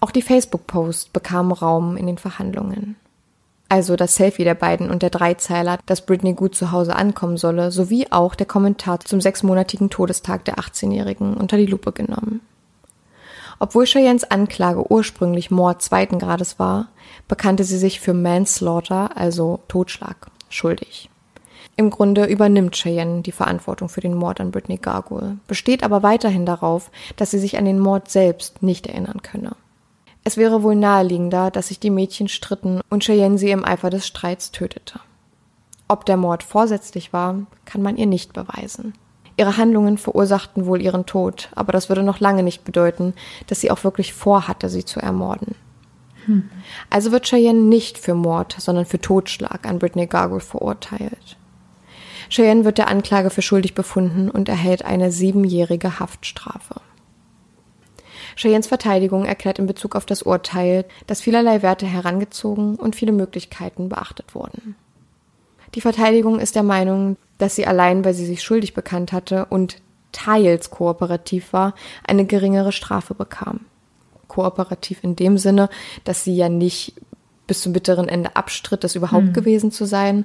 [0.00, 2.96] Auch die Facebook-Post bekam Raum in den Verhandlungen.
[3.68, 7.72] also das Selfie der beiden und der Dreizeiler, dass Britney gut zu Hause ankommen solle,
[7.72, 12.40] sowie auch der Kommentar zum sechsmonatigen Todestag der 18-Jährigen unter die Lupe genommen.
[13.58, 16.88] Obwohl Cheyennes Anklage ursprünglich Mord zweiten Grades war,
[17.28, 21.08] bekannte sie sich für Manslaughter, also Totschlag, schuldig.
[21.76, 26.46] Im Grunde übernimmt Cheyenne die Verantwortung für den Mord an Britney Gargoyle, besteht aber weiterhin
[26.46, 29.56] darauf, dass sie sich an den Mord selbst nicht erinnern könne.
[30.24, 34.06] Es wäre wohl naheliegender, dass sich die Mädchen stritten und Cheyenne sie im Eifer des
[34.06, 35.00] Streits tötete.
[35.86, 38.94] Ob der Mord vorsätzlich war, kann man ihr nicht beweisen.
[39.36, 43.14] Ihre Handlungen verursachten wohl ihren Tod, aber das würde noch lange nicht bedeuten,
[43.46, 45.54] dass sie auch wirklich vorhatte, sie zu ermorden.
[46.24, 46.48] Hm.
[46.90, 51.36] Also wird Cheyenne nicht für Mord, sondern für Totschlag an Britney Gargoyle verurteilt.
[52.30, 56.80] Cheyenne wird der Anklage für schuldig befunden und erhält eine siebenjährige Haftstrafe.
[58.36, 63.88] Cheyennes Verteidigung erklärt in Bezug auf das Urteil, dass vielerlei Werte herangezogen und viele Möglichkeiten
[63.88, 64.76] beachtet wurden.
[65.74, 69.76] Die Verteidigung ist der Meinung, dass sie allein, weil sie sich schuldig bekannt hatte und
[70.12, 71.74] teils kooperativ war,
[72.06, 73.60] eine geringere Strafe bekam.
[74.28, 75.68] Kooperativ in dem Sinne,
[76.04, 76.94] dass sie ja nicht
[77.46, 79.32] bis zum bitteren Ende abstritt, das überhaupt mhm.
[79.32, 80.24] gewesen zu sein.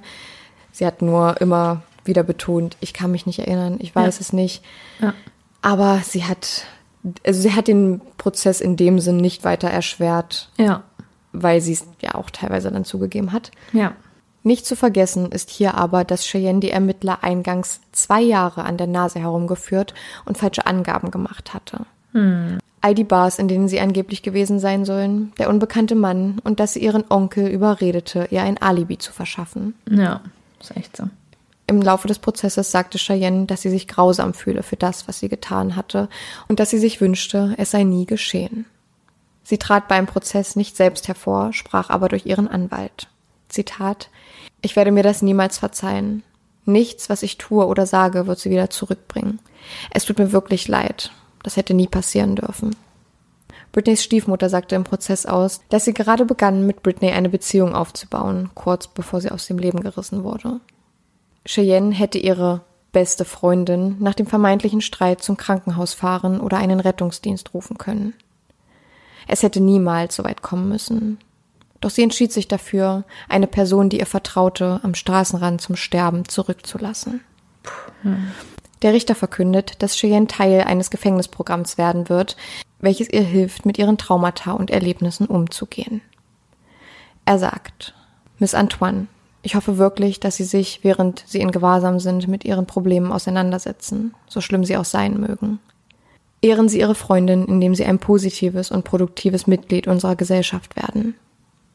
[0.72, 4.22] Sie hat nur immer wieder betont, ich kann mich nicht erinnern, ich weiß ja.
[4.22, 4.64] es nicht.
[5.00, 5.14] Ja.
[5.62, 6.66] Aber sie hat
[7.26, 10.50] also sie hat den Prozess in dem Sinn nicht weiter erschwert.
[10.58, 10.84] Ja.
[11.34, 13.52] Weil sie es ja auch teilweise dann zugegeben hat.
[13.74, 13.94] Ja.
[14.44, 18.88] Nicht zu vergessen ist hier aber, dass Cheyenne die Ermittler eingangs zwei Jahre an der
[18.88, 19.94] Nase herumgeführt
[20.26, 21.86] und falsche Angaben gemacht hatte.
[22.14, 22.58] Hm.
[22.82, 26.74] All die Bars, in denen sie angeblich gewesen sein sollen, der unbekannte Mann und dass
[26.74, 29.76] sie ihren Onkel überredete, ihr ein Alibi zu verschaffen.
[29.88, 30.22] Ja,
[30.60, 31.04] ist echt so.
[31.68, 35.30] Im Laufe des Prozesses sagte Cheyenne, dass sie sich grausam fühle für das, was sie
[35.30, 36.10] getan hatte
[36.48, 38.66] und dass sie sich wünschte, es sei nie geschehen.
[39.44, 43.08] Sie trat beim Prozess nicht selbst hervor, sprach aber durch ihren Anwalt.
[43.52, 44.10] Zitat
[44.62, 46.24] Ich werde mir das niemals verzeihen.
[46.66, 49.40] Nichts, was ich tue oder sage, wird sie wieder zurückbringen.
[49.92, 51.12] Es tut mir wirklich leid.
[51.44, 52.76] Das hätte nie passieren dürfen.
[53.72, 58.50] Britneys Stiefmutter sagte im Prozess aus, dass sie gerade begann, mit Britney eine Beziehung aufzubauen,
[58.54, 60.60] kurz bevor sie aus dem Leben gerissen wurde.
[61.46, 62.62] Cheyenne hätte ihre
[62.92, 68.14] beste Freundin nach dem vermeintlichen Streit zum Krankenhaus fahren oder einen Rettungsdienst rufen können.
[69.28, 71.18] Es hätte niemals so weit kommen müssen.
[71.82, 77.22] Doch sie entschied sich dafür, eine Person, die ihr vertraute, am Straßenrand zum Sterben zurückzulassen.
[78.82, 82.38] Der Richter verkündet, dass Cheyenne Teil eines Gefängnisprogramms werden wird,
[82.80, 86.02] welches ihr hilft, mit ihren Traumata und Erlebnissen umzugehen.
[87.26, 87.94] Er sagt,
[88.40, 89.08] Miss Antoine,
[89.44, 94.14] ich hoffe wirklich, dass Sie sich, während Sie in Gewahrsam sind, mit Ihren Problemen auseinandersetzen,
[94.28, 95.60] so schlimm sie auch sein mögen.
[96.42, 101.16] Ehren Sie Ihre Freundin, indem Sie ein positives und produktives Mitglied unserer Gesellschaft werden.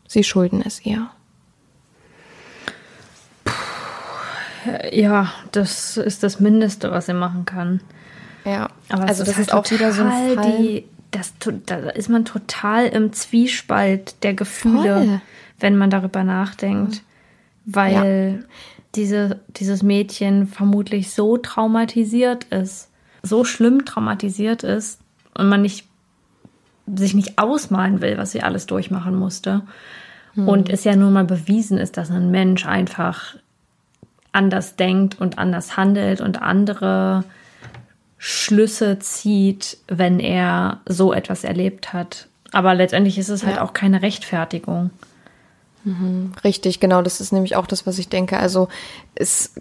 [0.09, 1.09] Sie schulden es ihr.
[4.91, 7.81] Ja, das ist das Mindeste, was sie machen kann.
[8.45, 10.59] Ja, aber also das, ist, halt auch wieder so ein Fall.
[10.59, 11.35] Die, das,
[11.67, 15.21] da ist man total im Zwiespalt der Gefühle, Voll.
[15.61, 17.03] wenn man darüber nachdenkt
[17.67, 18.49] weil ja.
[18.95, 22.91] diese, dieses Mädchen vermutlich so traumatisiert ist,
[23.23, 25.01] so schlimm traumatisiert ist
[25.35, 25.87] und man nicht,
[26.95, 29.63] sich nicht ausmalen will, was sie alles durchmachen musste.
[30.35, 30.49] Hm.
[30.49, 33.37] Und es ja nun mal bewiesen ist, dass ein Mensch einfach
[34.33, 37.25] anders denkt und anders handelt und andere
[38.19, 42.29] Schlüsse zieht, wenn er so etwas erlebt hat.
[42.53, 43.63] Aber letztendlich ist es halt ja.
[43.63, 44.91] auch keine Rechtfertigung.
[45.85, 48.39] Mhm, richtig, genau, das ist nämlich auch das, was ich denke.
[48.39, 48.69] Also
[49.15, 49.55] es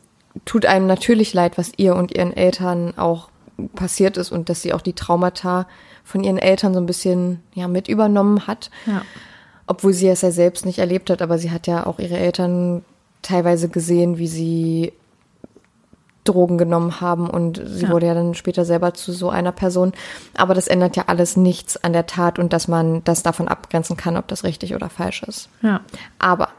[0.43, 3.29] tut einem natürlich leid, was ihr und ihren Eltern auch
[3.75, 5.67] passiert ist und dass sie auch die Traumata
[6.03, 8.69] von ihren Eltern so ein bisschen ja mit übernommen hat.
[8.85, 9.01] Ja.
[9.67, 12.85] Obwohl sie es ja selbst nicht erlebt hat, aber sie hat ja auch ihre Eltern
[13.21, 14.93] teilweise gesehen, wie sie
[16.23, 17.89] Drogen genommen haben und sie ja.
[17.89, 19.93] wurde ja dann später selber zu so einer Person.
[20.35, 23.95] Aber das ändert ja alles nichts an der Tat und dass man das davon abgrenzen
[23.95, 25.49] kann, ob das richtig oder falsch ist.
[25.61, 25.81] Ja.
[26.19, 26.49] Aber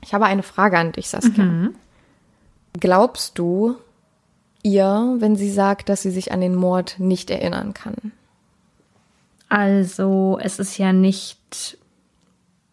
[0.00, 1.44] ich habe eine Frage an dich, Saskia.
[1.44, 1.74] Mhm.
[2.78, 3.76] Glaubst du
[4.64, 8.10] ihr, wenn sie sagt, dass sie sich an den Mord nicht erinnern kann?
[9.48, 11.78] Also, es ist ja nicht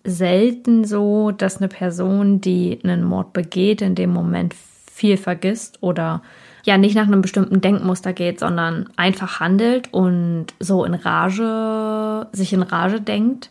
[0.04, 4.56] selten so, dass eine Person, die einen Mord begeht, in dem Moment
[4.92, 6.24] viel vergisst oder
[6.64, 12.54] ja nicht nach einem bestimmten Denkmuster geht, sondern einfach handelt und so in Rage, sich
[12.54, 13.50] in Rage denkt.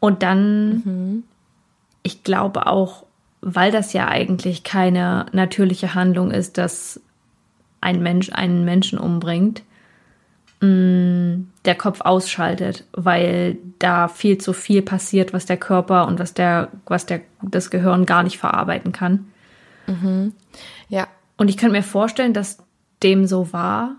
[0.00, 1.24] Und dann, mhm.
[2.02, 3.04] ich glaube auch,
[3.42, 7.00] weil das ja eigentlich keine natürliche Handlung ist, dass
[7.80, 9.62] ein Mensch einen Menschen umbringt,
[10.60, 16.34] mh, der Kopf ausschaltet, weil da viel zu viel passiert, was der Körper und was
[16.34, 19.26] der, was der, das Gehirn gar nicht verarbeiten kann.
[19.86, 20.32] Mhm.
[20.88, 21.08] Ja.
[21.36, 22.58] Und ich könnte mir vorstellen, dass
[23.02, 23.96] dem so war,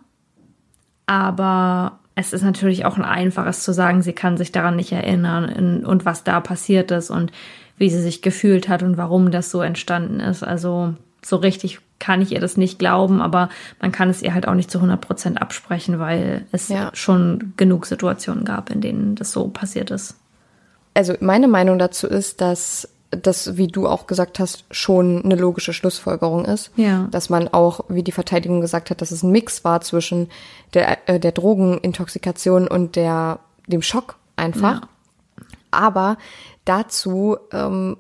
[1.08, 5.84] aber es ist natürlich auch ein einfaches zu sagen, sie kann sich daran nicht erinnern
[5.84, 7.32] und was da passiert ist und
[7.78, 10.44] wie sie sich gefühlt hat und warum das so entstanden ist.
[10.44, 14.48] Also so richtig kann ich ihr das nicht glauben, aber man kann es ihr halt
[14.48, 16.90] auch nicht zu 100 Prozent absprechen, weil es ja.
[16.94, 20.16] schon genug Situationen gab, in denen das so passiert ist.
[20.94, 25.74] Also meine Meinung dazu ist, dass das, wie du auch gesagt hast, schon eine logische
[25.74, 26.72] Schlussfolgerung ist.
[26.76, 27.08] Ja.
[27.12, 30.30] Dass man auch, wie die Verteidigung gesagt hat, dass es ein Mix war zwischen
[30.74, 34.82] der, äh, der Drogenintoxikation und der, dem Schock einfach.
[34.82, 34.88] Ja.
[35.72, 36.18] Aber
[36.66, 37.98] dazu ähm,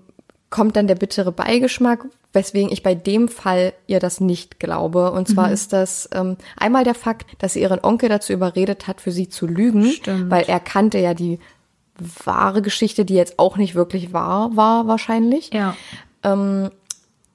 [0.52, 5.12] kommt dann der bittere Beigeschmack, weswegen ich bei dem Fall ihr das nicht glaube.
[5.12, 5.54] Und zwar mhm.
[5.54, 9.30] ist das ähm, einmal der Fakt, dass sie ihren Onkel dazu überredet hat, für sie
[9.30, 10.30] zu lügen, Stimmt.
[10.30, 11.40] weil er kannte ja die
[12.26, 15.52] wahre Geschichte, die jetzt auch nicht wirklich wahr war wahrscheinlich.
[15.54, 15.76] Ja.
[16.24, 16.70] Ähm,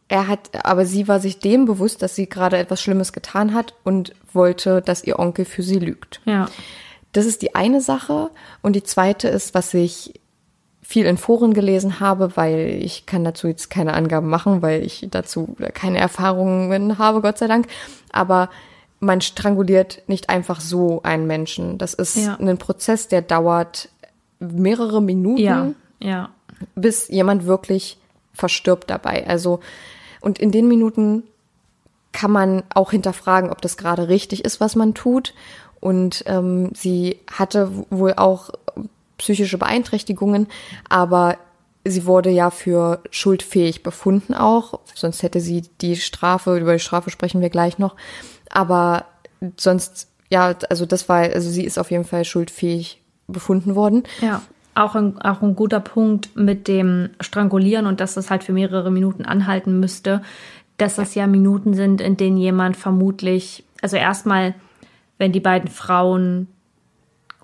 [0.08, 3.74] er hat, aber sie war sich dem bewusst, dass sie gerade etwas Schlimmes getan hat
[3.82, 6.20] und wollte, dass ihr Onkel für sie lügt.
[6.26, 6.48] Ja.
[7.12, 8.30] Das ist die eine Sache.
[8.62, 10.20] Und die zweite ist, was ich
[10.88, 15.08] viel in Foren gelesen habe, weil ich kann dazu jetzt keine Angaben machen, weil ich
[15.10, 17.66] dazu keine Erfahrungen habe, Gott sei Dank.
[18.12, 18.50] Aber
[19.00, 21.76] man stranguliert nicht einfach so einen Menschen.
[21.78, 22.36] Das ist ja.
[22.36, 23.88] ein Prozess, der dauert
[24.38, 26.28] mehrere Minuten, ja, ja.
[26.76, 27.98] bis jemand wirklich
[28.32, 29.26] verstirbt dabei.
[29.26, 29.58] Also,
[30.20, 31.24] und in den Minuten
[32.12, 35.34] kann man auch hinterfragen, ob das gerade richtig ist, was man tut.
[35.80, 38.50] Und ähm, sie hatte wohl auch
[39.18, 40.48] psychische Beeinträchtigungen,
[40.88, 41.36] aber
[41.84, 47.10] sie wurde ja für schuldfähig befunden auch, sonst hätte sie die Strafe, über die Strafe
[47.10, 47.96] sprechen wir gleich noch,
[48.50, 49.06] aber
[49.56, 54.04] sonst, ja, also das war, also sie ist auf jeden Fall schuldfähig befunden worden.
[54.20, 54.42] Ja.
[54.74, 58.90] Auch ein, auch ein guter Punkt mit dem Strangulieren und dass das halt für mehrere
[58.90, 60.22] Minuten anhalten müsste,
[60.76, 64.54] dass das ja Minuten sind, in denen jemand vermutlich, also erstmal,
[65.16, 66.48] wenn die beiden Frauen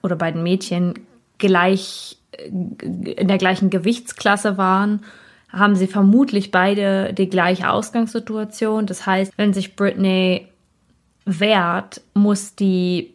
[0.03, 0.95] oder beiden Mädchen
[1.39, 2.19] gleich
[2.49, 5.03] in der gleichen Gewichtsklasse waren,
[5.51, 8.87] haben sie vermutlich beide die gleiche Ausgangssituation.
[8.87, 10.49] Das heißt, wenn sich Britney
[11.25, 13.15] wehrt, muss die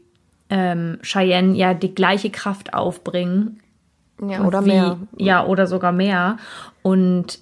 [0.49, 3.59] ähm, Cheyenne ja die gleiche Kraft aufbringen.
[4.21, 4.97] Ja, oder wie, mehr.
[5.17, 6.37] Ja, oder sogar mehr.
[6.83, 7.39] Und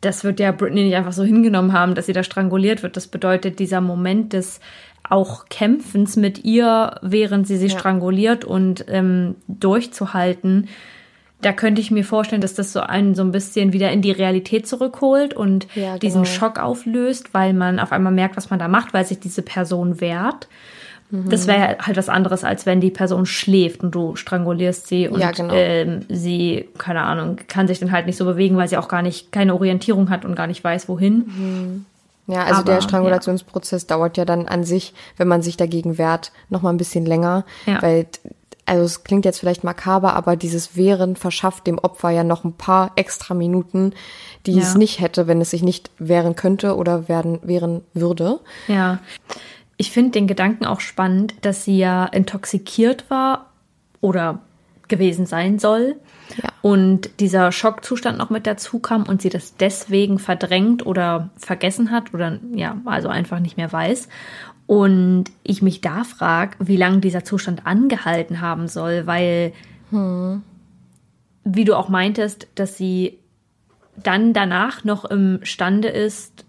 [0.00, 2.96] das wird ja Britney nicht einfach so hingenommen haben, dass sie da stranguliert wird.
[2.96, 4.60] Das bedeutet, dieser Moment des
[5.08, 7.78] auch Kämpfens mit ihr, während sie sie ja.
[7.78, 10.68] stranguliert und ähm, durchzuhalten,
[11.42, 14.12] da könnte ich mir vorstellen, dass das so einen so ein bisschen wieder in die
[14.12, 15.98] Realität zurückholt und ja, genau.
[15.98, 19.42] diesen Schock auflöst, weil man auf einmal merkt, was man da macht, weil sich diese
[19.42, 20.48] Person wehrt.
[21.12, 25.18] Das wäre halt was anderes, als wenn die Person schläft und du strangulierst sie und
[25.18, 25.52] ja, genau.
[25.52, 29.02] ähm, sie, keine Ahnung, kann sich dann halt nicht so bewegen, weil sie auch gar
[29.02, 31.16] nicht keine Orientierung hat und gar nicht weiß, wohin.
[31.26, 31.86] Mhm.
[32.30, 33.88] Ja, also Aber, der Strangulationsprozess ja.
[33.88, 37.44] dauert ja dann an sich, wenn man sich dagegen wehrt, noch mal ein bisschen länger,
[37.66, 37.82] ja.
[37.82, 38.06] weil
[38.66, 42.52] also es klingt jetzt vielleicht makaber, aber dieses Wehren verschafft dem Opfer ja noch ein
[42.52, 43.94] paar extra Minuten,
[44.46, 44.62] die ja.
[44.62, 48.38] es nicht hätte, wenn es sich nicht wehren könnte oder werden wehren würde.
[48.68, 49.00] Ja.
[49.76, 53.46] Ich finde den Gedanken auch spannend, dass sie ja intoxikiert war
[54.00, 54.38] oder
[54.86, 55.96] gewesen sein soll
[56.36, 56.48] ja.
[56.62, 62.14] und dieser Schockzustand noch mit dazu kam und sie das deswegen verdrängt oder vergessen hat
[62.14, 64.08] oder ja, also einfach nicht mehr weiß.
[64.66, 69.52] Und ich mich da frage, wie lange dieser Zustand angehalten haben soll, weil,
[69.90, 70.42] hm.
[71.44, 73.18] wie du auch meintest, dass sie
[73.96, 76.44] dann danach noch imstande ist,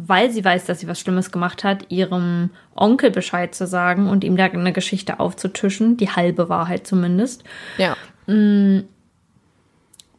[0.00, 4.22] weil sie weiß, dass sie was Schlimmes gemacht hat, ihrem Onkel Bescheid zu sagen und
[4.22, 7.42] ihm da eine Geschichte aufzutischen, die halbe Wahrheit zumindest.
[7.78, 7.96] Ja.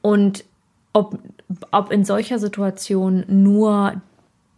[0.01, 0.43] Und
[0.93, 1.19] ob,
[1.71, 4.01] ob in solcher Situation nur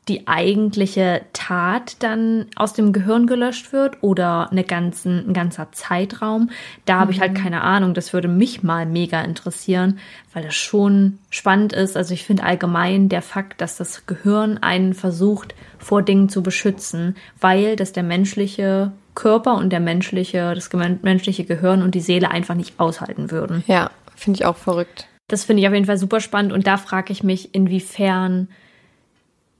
[0.07, 6.49] die eigentliche Tat dann aus dem Gehirn gelöscht wird oder eine ganzen, ein ganzer Zeitraum.
[6.85, 7.37] Da habe ich halt mhm.
[7.37, 7.93] keine Ahnung.
[7.93, 9.99] Das würde mich mal mega interessieren,
[10.33, 11.95] weil das schon spannend ist.
[11.95, 17.15] Also ich finde allgemein der Fakt, dass das Gehirn einen versucht, vor Dingen zu beschützen,
[17.39, 22.55] weil das der menschliche Körper und der menschliche, das menschliche Gehirn und die Seele einfach
[22.55, 23.63] nicht aushalten würden.
[23.67, 25.07] Ja, finde ich auch verrückt.
[25.31, 28.47] Das finde ich auf jeden Fall super spannend und da frage ich mich, inwiefern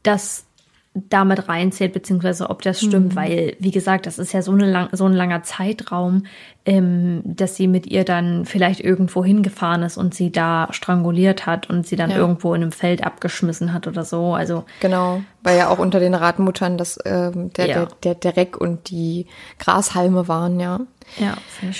[0.03, 0.45] das
[0.93, 3.15] damit reinzählt, beziehungsweise ob das stimmt, mhm.
[3.15, 6.25] weil, wie gesagt, das ist ja so, eine lang, so ein langer Zeitraum,
[6.65, 11.69] ähm, dass sie mit ihr dann vielleicht irgendwo hingefahren ist und sie da stranguliert hat
[11.69, 12.17] und sie dann ja.
[12.17, 14.33] irgendwo in einem Feld abgeschmissen hat oder so.
[14.33, 17.73] Also genau, weil ja auch unter den Radmuttern das ähm, der, ja.
[17.85, 19.27] der, der, der Reck und die
[19.59, 20.81] Grashalme waren, ja.
[21.17, 21.37] Ja,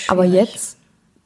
[0.08, 0.78] Aber jetzt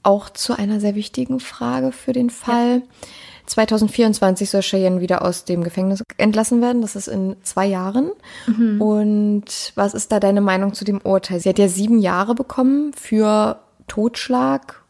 [0.07, 2.83] auch zu einer sehr wichtigen Frage für den Fall.
[2.85, 3.09] Ja
[3.47, 6.83] 2024 soll Cheyenne wieder aus dem Gefängnis entlassen werden.
[6.83, 8.11] Das ist in zwei Jahren.
[8.47, 8.81] Mhm.
[8.81, 11.41] Und was ist da deine Meinung zu dem Urteil?
[11.41, 14.83] Sie hat ja sieben Jahre bekommen für Totschlag.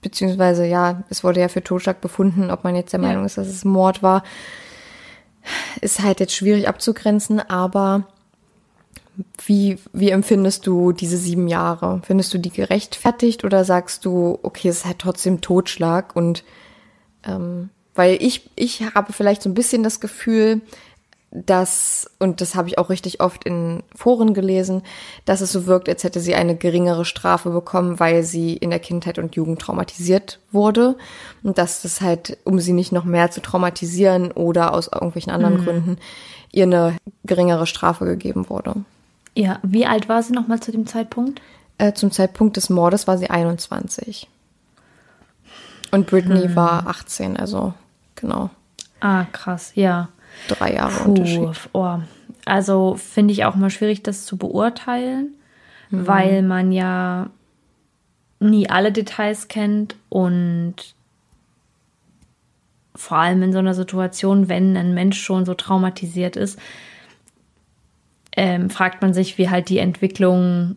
[0.00, 2.50] Beziehungsweise, ja, es wurde ja für Totschlag befunden.
[2.50, 4.22] Ob man jetzt der Meinung ist, dass es Mord war,
[5.80, 7.40] ist halt jetzt schwierig abzugrenzen.
[7.40, 8.06] Aber
[9.44, 12.00] wie, wie empfindest du diese sieben Jahre?
[12.04, 16.44] Findest du die gerechtfertigt oder sagst du, okay, es ist halt trotzdem Totschlag und
[17.24, 20.60] ähm, weil ich, ich habe vielleicht so ein bisschen das Gefühl,
[21.34, 24.82] dass, und das habe ich auch richtig oft in Foren gelesen,
[25.24, 28.78] dass es so wirkt, als hätte sie eine geringere Strafe bekommen, weil sie in der
[28.78, 30.96] Kindheit und Jugend traumatisiert wurde.
[31.42, 35.58] Und dass das halt, um sie nicht noch mehr zu traumatisieren oder aus irgendwelchen anderen
[35.58, 35.64] mhm.
[35.64, 35.96] Gründen,
[36.52, 38.76] ihr eine geringere Strafe gegeben wurde.
[39.36, 41.40] Ja, wie alt war sie nochmal zu dem Zeitpunkt?
[41.78, 44.28] Äh, zum Zeitpunkt des Mordes war sie 21.
[45.90, 46.56] Und Britney hm.
[46.56, 47.74] war 18, also
[48.14, 48.50] genau.
[49.00, 50.08] Ah, krass, ja.
[50.48, 51.68] Drei Jahre Puh, Unterschied.
[51.72, 51.98] Oh.
[52.44, 55.34] Also finde ich auch mal schwierig, das zu beurteilen,
[55.90, 56.06] mhm.
[56.06, 57.30] weil man ja
[58.40, 60.74] nie alle Details kennt und
[62.94, 66.58] vor allem in so einer Situation, wenn ein Mensch schon so traumatisiert ist,
[68.36, 70.76] ähm, fragt man sich, wie halt die Entwicklung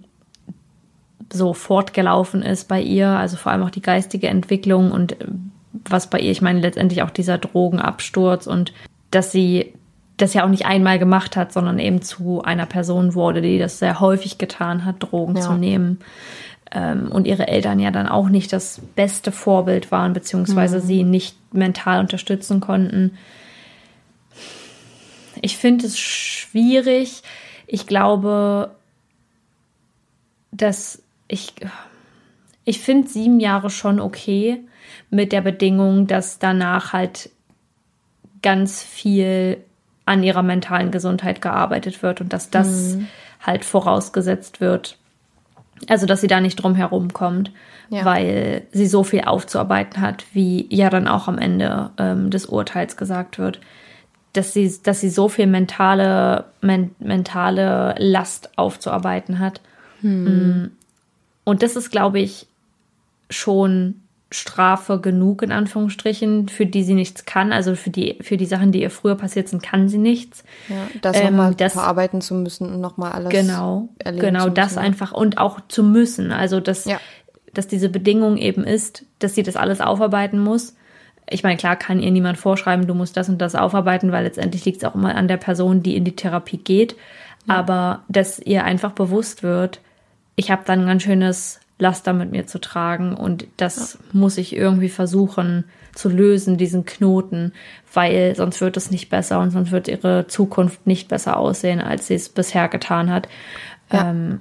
[1.31, 5.25] so fortgelaufen ist bei ihr, also vor allem auch die geistige Entwicklung und äh,
[5.89, 8.73] was bei ihr, ich meine letztendlich auch dieser Drogenabsturz und
[9.11, 9.73] dass sie
[10.17, 13.79] das ja auch nicht einmal gemacht hat, sondern eben zu einer Person wurde, die das
[13.79, 15.41] sehr häufig getan hat, Drogen ja.
[15.41, 15.99] zu nehmen.
[16.71, 20.81] Ähm, und ihre Eltern ja dann auch nicht das beste Vorbild waren, beziehungsweise mhm.
[20.81, 23.17] sie nicht mental unterstützen konnten.
[25.41, 27.21] Ich finde es schwierig.
[27.67, 28.71] Ich glaube,
[30.51, 31.53] dass ich,
[32.63, 34.59] ich finde sieben Jahre schon okay
[35.09, 37.29] mit der Bedingung, dass danach halt
[38.41, 39.57] ganz viel
[40.05, 43.07] an ihrer mentalen Gesundheit gearbeitet wird und dass das mhm.
[43.41, 44.97] halt vorausgesetzt wird.
[45.89, 47.51] Also, dass sie da nicht drum herum kommt,
[47.89, 48.05] ja.
[48.05, 52.97] weil sie so viel aufzuarbeiten hat, wie ja dann auch am Ende ähm, des Urteils
[52.97, 53.59] gesagt wird,
[54.37, 59.61] dass sie, dass sie so viel mentale, men mentale Last aufzuarbeiten hat.
[60.01, 60.71] Mhm.
[61.43, 62.47] Und das ist, glaube ich,
[63.29, 67.53] schon Strafe genug, in Anführungsstrichen, für die sie nichts kann.
[67.53, 70.43] Also für die, für die Sachen, die ihr früher passiert sind, kann sie nichts.
[70.67, 73.29] Ja, das ähm, nochmal verarbeiten zu müssen und nochmal alles.
[73.29, 74.79] Genau, genau, das müssen.
[74.79, 76.31] einfach und auch zu müssen.
[76.31, 76.99] Also, dass, ja.
[77.53, 80.75] dass diese Bedingung eben ist, dass sie das alles aufarbeiten muss.
[81.29, 84.63] Ich meine, klar kann ihr niemand vorschreiben, du musst das und das aufarbeiten, weil letztendlich
[84.65, 86.95] liegt es auch immer an der Person, die in die Therapie geht.
[87.47, 87.55] Ja.
[87.55, 89.81] Aber dass ihr einfach bewusst wird,
[90.35, 93.99] ich habe dann ein ganz schönes Laster mit mir zu tragen und das ja.
[94.13, 97.53] muss ich irgendwie versuchen zu lösen, diesen Knoten,
[97.93, 102.07] weil sonst wird es nicht besser und sonst wird ihre Zukunft nicht besser aussehen, als
[102.07, 103.27] sie es bisher getan hat.
[103.91, 104.39] Ja, ähm,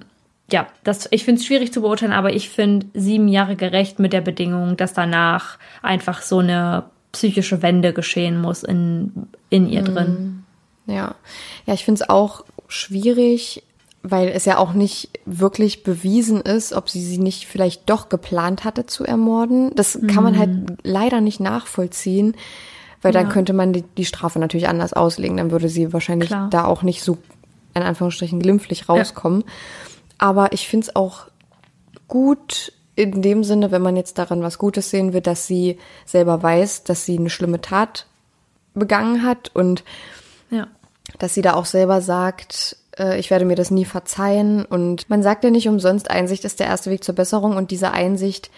[0.52, 4.12] ja das, ich finde es schwierig zu beurteilen, aber ich finde sieben Jahre gerecht mit
[4.12, 10.44] der Bedingung, dass danach einfach so eine psychische Wende geschehen muss in, in ihr drin.
[10.86, 11.14] Ja,
[11.66, 13.62] ja, ich finde es auch schwierig,
[14.02, 18.64] weil es ja auch nicht wirklich bewiesen ist, ob sie sie nicht vielleicht doch geplant
[18.64, 19.72] hatte zu ermorden.
[19.74, 20.76] Das kann man halt mhm.
[20.82, 22.36] leider nicht nachvollziehen,
[23.02, 23.20] weil ja.
[23.20, 25.36] dann könnte man die, die, Strafe natürlich anders auslegen.
[25.36, 26.48] Dann würde sie wahrscheinlich Klar.
[26.50, 27.18] da auch nicht so
[27.74, 29.40] in Anführungsstrichen glimpflich rauskommen.
[29.40, 29.52] Ja.
[30.18, 31.26] Aber ich finde es auch
[32.08, 36.42] gut in dem Sinne, wenn man jetzt daran was Gutes sehen will, dass sie selber
[36.42, 38.06] weiß, dass sie eine schlimme Tat
[38.74, 39.84] begangen hat und
[40.50, 40.66] ja.
[41.18, 44.64] dass sie da auch selber sagt, äh, ich werde mir das nie verzeihen.
[44.64, 47.92] Und man sagt ja nicht umsonst, Einsicht ist der erste Weg zur Besserung und diese
[47.92, 48.50] Einsicht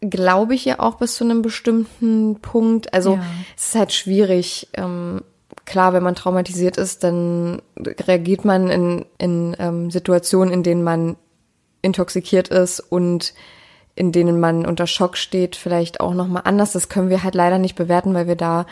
[0.00, 2.92] glaube ich ja auch bis zu einem bestimmten Punkt.
[2.92, 3.24] Also ja.
[3.56, 4.68] es ist halt schwierig.
[4.74, 5.22] Ähm,
[5.64, 11.16] klar, wenn man traumatisiert ist, dann reagiert man in, in ähm, Situationen, in denen man
[11.82, 13.34] intoxikiert ist und
[13.94, 16.72] in denen man unter Schock steht, vielleicht auch nochmal anders.
[16.72, 18.66] Das können wir halt leider nicht bewerten, weil wir da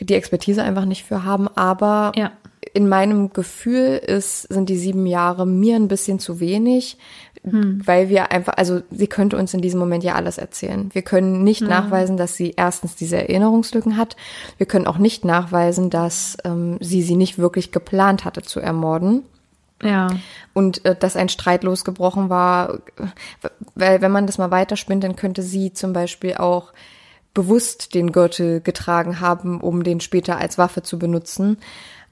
[0.00, 1.48] die Expertise einfach nicht für haben.
[1.48, 2.32] Aber ja
[2.74, 6.98] in meinem Gefühl ist, sind die sieben Jahre mir ein bisschen zu wenig.
[7.52, 7.82] Hm.
[7.84, 10.90] weil wir einfach, also sie könnte uns in diesem Moment ja alles erzählen.
[10.92, 11.68] Wir können nicht ja.
[11.68, 14.16] nachweisen, dass sie erstens diese Erinnerungslücken hat.
[14.56, 19.22] Wir können auch nicht nachweisen, dass ähm, sie sie nicht wirklich geplant hatte zu ermorden.
[19.82, 20.08] Ja.
[20.54, 22.80] Und äh, dass ein Streit losgebrochen war,
[23.74, 26.72] weil wenn man das mal weiterspinnt, dann könnte sie zum Beispiel auch
[27.34, 31.58] bewusst den Gürtel getragen haben, um den später als Waffe zu benutzen.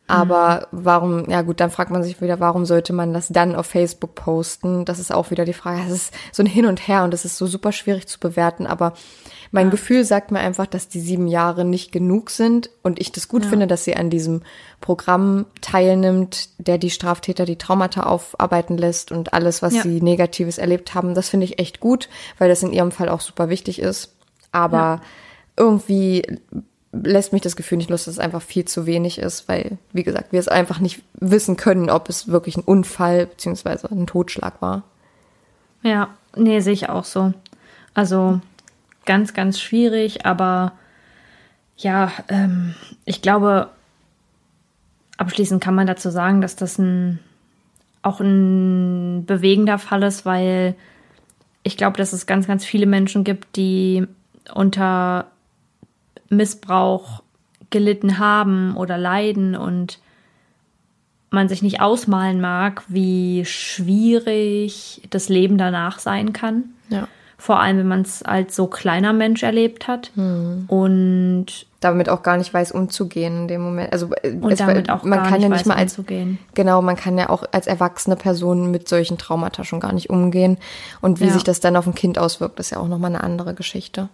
[0.09, 0.79] Aber mhm.
[0.85, 4.15] warum, ja gut, dann fragt man sich wieder, warum sollte man das dann auf Facebook
[4.15, 4.85] posten?
[4.85, 5.83] Das ist auch wieder die Frage.
[5.87, 8.67] Es ist so ein Hin und Her und es ist so super schwierig zu bewerten.
[8.67, 8.93] Aber
[9.51, 9.71] mein ja.
[9.71, 13.45] Gefühl sagt mir einfach, dass die sieben Jahre nicht genug sind und ich das gut
[13.45, 13.51] ja.
[13.51, 14.43] finde, dass sie an diesem
[14.81, 19.83] Programm teilnimmt, der die Straftäter die Traumata aufarbeiten lässt und alles, was ja.
[19.83, 21.15] sie Negatives erlebt haben.
[21.15, 24.15] Das finde ich echt gut, weil das in ihrem Fall auch super wichtig ist.
[24.53, 25.01] Aber
[25.57, 26.23] irgendwie
[26.93, 30.03] lässt mich das Gefühl nicht los, dass es einfach viel zu wenig ist, weil, wie
[30.03, 34.63] gesagt, wir es einfach nicht wissen können, ob es wirklich ein Unfall beziehungsweise ein Totschlag
[34.63, 34.85] war.
[35.83, 37.33] Ja, nee, sehe ich auch so.
[37.95, 38.41] Also
[39.05, 40.73] ganz, ganz schwierig, aber
[41.77, 42.75] ja, ähm,
[43.05, 43.71] ich glaube,
[45.19, 47.19] abschließend kann man dazu sagen, dass das ein
[48.07, 50.77] auch ein bewegender Fall ist, weil
[51.65, 54.07] ich glaube, dass es ganz, ganz viele Menschen gibt, die
[54.55, 55.27] unter
[56.29, 57.23] Missbrauch
[57.71, 59.99] gelitten haben oder leiden und
[61.31, 66.65] man sich nicht ausmalen mag, wie schwierig das Leben danach sein kann.
[66.89, 67.09] Ja.
[67.39, 70.11] Vor allem, wenn man es als so kleiner Mensch erlebt hat.
[70.15, 70.65] Hm.
[70.69, 73.93] Und damit auch gar nicht weiß, umzugehen in dem Moment.
[73.93, 76.39] Also äh, und es, damit auch man gar kann nicht ja nicht mal als umzugehen.
[76.55, 80.57] genau, man kann ja auch als erwachsene Person mit solchen Traumata schon gar nicht umgehen.
[81.03, 81.33] Und wie ja.
[81.33, 84.09] sich das dann auf ein Kind auswirkt, ist ja auch nochmal eine andere Geschichte.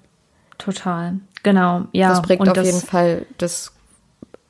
[0.62, 1.14] Total.
[1.42, 2.10] Genau, ja.
[2.10, 3.72] Das prägt und auf das, jeden Fall das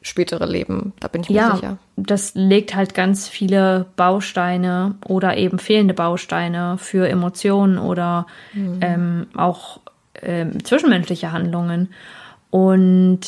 [0.02, 1.78] spätere Leben, da bin ich mir ja, sicher.
[1.96, 8.78] Das legt halt ganz viele Bausteine oder eben fehlende Bausteine für Emotionen oder mhm.
[8.82, 9.80] ähm, auch
[10.20, 11.88] ähm, zwischenmenschliche Handlungen.
[12.50, 13.20] Und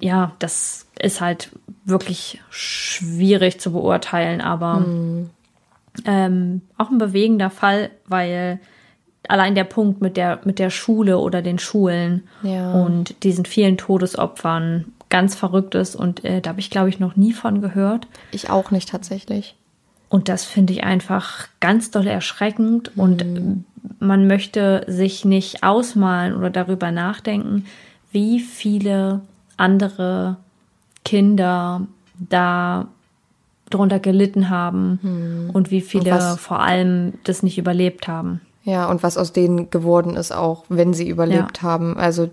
[0.00, 1.50] ja, das ist halt
[1.84, 5.30] wirklich schwierig zu beurteilen, aber mhm.
[6.06, 8.60] ähm, auch ein bewegender Fall, weil
[9.28, 12.72] allein der Punkt mit der, mit der Schule oder den Schulen ja.
[12.72, 17.16] und diesen vielen Todesopfern ganz verrückt ist und äh, da habe ich, glaube ich, noch
[17.16, 18.06] nie von gehört.
[18.30, 19.54] Ich auch nicht tatsächlich.
[20.08, 23.02] Und das finde ich einfach ganz doll erschreckend mhm.
[23.02, 23.64] und
[23.98, 27.66] man möchte sich nicht ausmalen oder darüber nachdenken,
[28.10, 29.20] wie viele
[29.56, 30.36] andere
[31.04, 32.88] Kinder da
[33.70, 35.50] drunter gelitten haben mhm.
[35.50, 38.40] und wie viele und vor allem das nicht überlebt haben.
[38.64, 41.62] Ja, und was aus denen geworden ist, auch wenn sie überlebt ja.
[41.62, 41.96] haben.
[41.96, 42.30] Also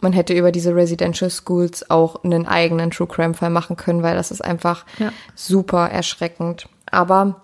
[0.00, 4.16] man hätte über diese Residential Schools auch einen eigenen True Crime Fall machen können, weil
[4.16, 5.12] das ist einfach ja.
[5.36, 6.68] super erschreckend.
[6.90, 7.42] Aber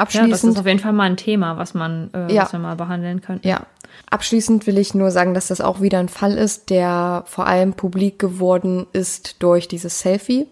[0.00, 0.28] abschließend.
[0.28, 2.42] Ja, das ist auf jeden Fall mal ein Thema, was man, äh, ja.
[2.42, 3.46] was wir mal behandeln könnten.
[3.46, 3.66] Ja.
[4.08, 7.74] Abschließend will ich nur sagen, dass das auch wieder ein Fall ist, der vor allem
[7.74, 10.46] publik geworden ist durch dieses Selfie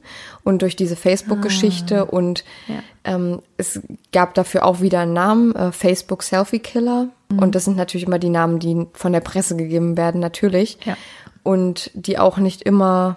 [0.44, 2.02] und durch diese Facebook-Geschichte.
[2.02, 2.02] Ah.
[2.02, 2.82] Und ja.
[3.04, 3.80] ähm, es
[4.12, 7.08] gab dafür auch wieder einen Namen, äh, Facebook Selfie Killer.
[7.30, 7.38] Mhm.
[7.38, 10.78] Und das sind natürlich immer die Namen, die von der Presse gegeben werden, natürlich.
[10.84, 10.96] Ja.
[11.42, 13.16] Und die auch nicht immer,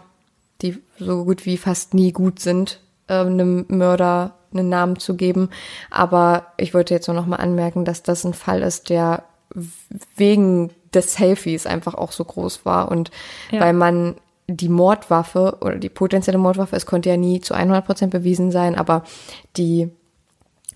[0.62, 5.50] die so gut wie fast nie gut sind, äh, einem Mörder einen Namen zu geben.
[5.90, 9.24] Aber ich wollte jetzt nur noch mal anmerken, dass das ein Fall ist, der
[10.16, 13.12] wegen des Selfies einfach auch so groß war und
[13.52, 13.62] ja.
[13.62, 14.16] weil man
[14.48, 18.76] die Mordwaffe oder die potenzielle Mordwaffe, es konnte ja nie zu 100 Prozent bewiesen sein,
[18.76, 19.04] aber
[19.58, 19.90] die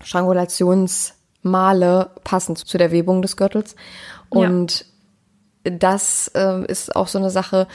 [0.02, 3.76] Strangulationsmale passen zu der Webung des Gürtels
[4.30, 4.86] und
[5.64, 5.72] ja.
[5.72, 7.66] das äh, ist auch so eine Sache,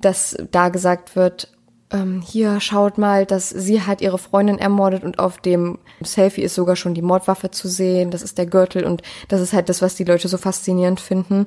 [0.00, 1.48] dass da gesagt wird,
[1.90, 6.54] ähm, hier schaut mal, dass sie hat ihre Freundin ermordet und auf dem Selfie ist
[6.54, 8.10] sogar schon die Mordwaffe zu sehen.
[8.10, 11.46] Das ist der Gürtel und das ist halt das, was die Leute so faszinierend finden.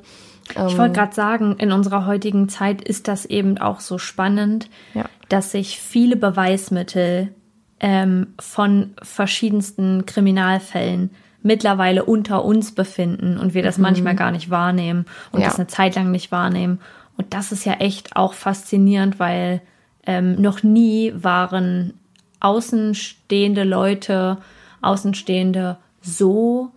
[0.50, 5.06] Ich wollte gerade sagen, in unserer heutigen Zeit ist das eben auch so spannend, ja.
[5.28, 7.34] dass sich viele Beweismittel
[7.80, 11.12] ähm, von verschiedensten Kriminalfällen
[11.44, 13.84] mittlerweile unter uns befinden und wir das mhm.
[13.84, 15.48] manchmal gar nicht wahrnehmen und ja.
[15.48, 16.80] das eine Zeit lang nicht wahrnehmen.
[17.16, 19.62] Und das ist ja echt auch faszinierend, weil
[20.10, 21.93] ähm, noch nie waren
[22.39, 24.38] außenstehende Leute,
[24.82, 26.72] Außenstehende so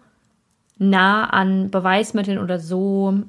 [0.77, 3.23] nah an Beweismitteln oder so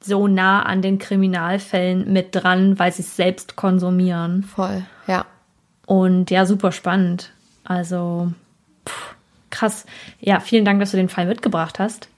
[0.00, 4.44] so nah an den Kriminalfällen mit dran, weil sie es selbst konsumieren.
[4.44, 5.26] Voll, ja.
[5.86, 7.32] Und ja, super spannend.
[7.64, 8.30] Also
[8.88, 9.16] pff,
[9.50, 9.86] krass.
[10.20, 12.08] Ja, vielen Dank, dass du den Fall mitgebracht hast.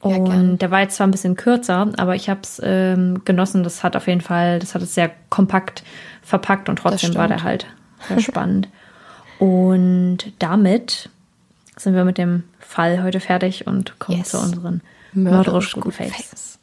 [0.00, 3.64] Und ja, der war jetzt zwar ein bisschen kürzer, aber ich habe es ähm, genossen.
[3.64, 5.82] Das hat auf jeden Fall, das hat es sehr kompakt
[6.22, 7.66] verpackt und trotzdem war der halt
[8.08, 8.68] sehr spannend.
[9.38, 11.08] und damit
[11.76, 14.30] sind wir mit dem Fall heute fertig und kommen yes.
[14.30, 14.82] zu unseren
[15.12, 16.58] mörderisch guten Faves.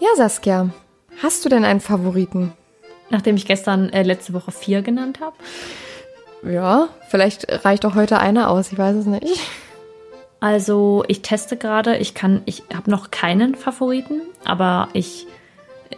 [0.00, 0.70] Ja, Saskia,
[1.22, 2.52] hast du denn einen Favoriten?
[3.10, 5.36] Nachdem ich gestern äh, letzte Woche vier genannt habe.
[6.42, 9.40] Ja, vielleicht reicht auch heute einer aus, ich weiß es nicht.
[10.40, 15.26] Also ich teste gerade, ich kann, ich habe noch keinen Favoriten, aber ich,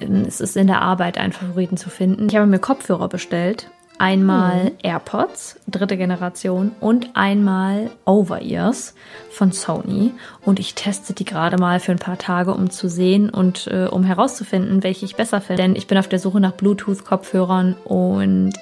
[0.01, 2.29] ähm, es ist in der Arbeit, einen Favoriten zu finden.
[2.29, 3.71] Ich habe mir Kopfhörer bestellt.
[4.03, 4.71] Einmal mhm.
[4.83, 8.97] AirPods, dritte Generation, und einmal Over-Ears
[9.31, 10.13] von Sony.
[10.45, 13.87] Und ich teste die gerade mal für ein paar Tage, um zu sehen und äh,
[13.87, 15.63] um herauszufinden, welche ich besser finde.
[15.63, 18.55] Denn ich bin auf der Suche nach Bluetooth-Kopfhörern und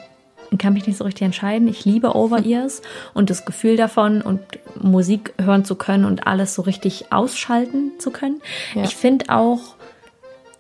[0.59, 1.69] kann mich nicht so richtig entscheiden.
[1.69, 2.83] Ich liebe Over-Ears
[3.15, 4.41] und das Gefühl davon und
[4.79, 8.43] Musik hören zu können und alles so richtig ausschalten zu können.
[8.75, 8.85] Ja.
[8.85, 9.77] Ich finde auch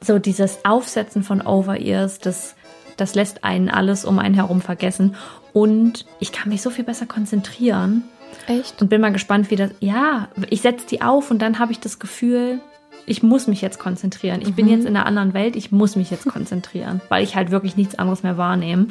[0.02, 2.54] so dieses Aufsetzen von Over-Ears, das,
[3.00, 5.14] das lässt einen alles um einen herum vergessen
[5.52, 8.04] und ich kann mich so viel besser konzentrieren.
[8.46, 8.80] Echt?
[8.80, 9.70] Und bin mal gespannt, wie das.
[9.80, 12.60] Ja, ich setze die auf und dann habe ich das Gefühl,
[13.06, 14.40] ich muss mich jetzt konzentrieren.
[14.40, 14.54] Ich mhm.
[14.54, 17.76] bin jetzt in einer anderen Welt, ich muss mich jetzt konzentrieren, weil ich halt wirklich
[17.76, 18.86] nichts anderes mehr wahrnehme.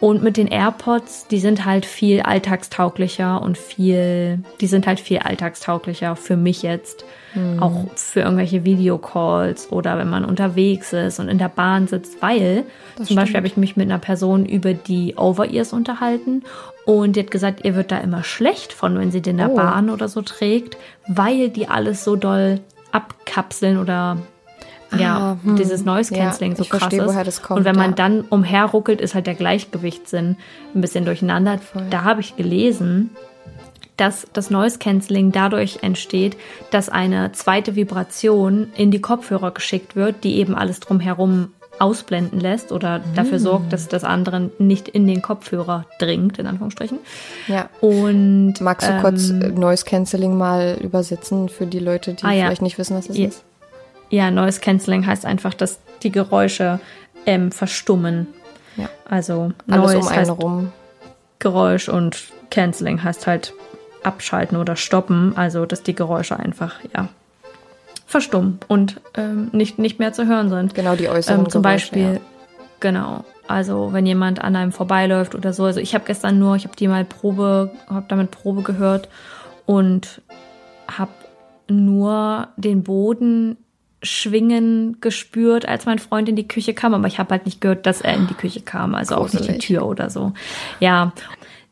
[0.00, 5.18] Und mit den AirPods, die sind halt viel alltagstauglicher und viel, die sind halt viel
[5.18, 7.04] alltagstauglicher für mich jetzt.
[7.34, 7.60] Mhm.
[7.60, 12.64] Auch für irgendwelche Videocalls oder wenn man unterwegs ist und in der Bahn sitzt, weil
[12.96, 13.20] das zum stimmt.
[13.20, 16.44] Beispiel habe ich mich mit einer Person über die Over-Ears unterhalten
[16.84, 19.52] und die hat gesagt, ihr wird da immer schlecht von, wenn sie den in der
[19.52, 19.56] oh.
[19.56, 22.60] Bahn oder so trägt, weil die alles so doll
[22.92, 24.16] abkapseln oder
[24.96, 25.56] ja, ah, hm.
[25.56, 27.42] dieses Noise Cancelling ja, so krass verstehe, ist.
[27.42, 27.96] Kommt, und wenn man ja.
[27.96, 30.36] dann umherruckelt, ist halt der Gleichgewichtssinn
[30.74, 31.58] ein bisschen durcheinander.
[31.58, 31.82] Voll.
[31.90, 33.10] Da habe ich gelesen,
[33.96, 36.36] dass das Noise Cancelling dadurch entsteht,
[36.70, 41.48] dass eine zweite Vibration in die Kopfhörer geschickt wird, die eben alles drumherum
[41.80, 46.98] ausblenden lässt oder dafür sorgt, dass das andere nicht in den Kopfhörer dringt, in Anführungsstrichen.
[47.46, 47.68] Ja.
[47.80, 52.62] Und magst du ähm, kurz Noise Cancelling mal übersetzen für die Leute, die ah, vielleicht
[52.62, 53.28] nicht wissen, was es ja.
[53.28, 53.44] ist?
[54.10, 56.80] Ja, Noise Cancelling heißt einfach, dass die Geräusche
[57.26, 58.28] ähm, verstummen.
[58.76, 58.88] Ja.
[59.08, 60.72] Also Alles Noise um heißt rum.
[61.38, 63.52] Geräusch und Cancelling heißt halt
[64.02, 65.36] abschalten oder stoppen.
[65.36, 67.08] Also dass die Geräusche einfach ja
[68.06, 70.74] verstummen und ähm, nicht, nicht mehr zu hören sind.
[70.74, 72.20] Genau, die äußeren ähm, Zum Geräusche, Beispiel, ja.
[72.80, 73.24] genau.
[73.46, 75.64] Also wenn jemand an einem vorbeiläuft oder so.
[75.64, 79.08] Also ich habe gestern nur, ich habe die mal Probe, habe damit Probe gehört
[79.66, 80.22] und
[80.90, 81.10] habe
[81.68, 83.58] nur den Boden
[84.02, 87.86] Schwingen gespürt, als mein Freund in die Küche kam, aber ich habe halt nicht gehört,
[87.86, 89.42] dass er in die Küche kam, also Gruselig.
[89.42, 90.32] auch nicht die Tür oder so.
[90.78, 91.12] Ja,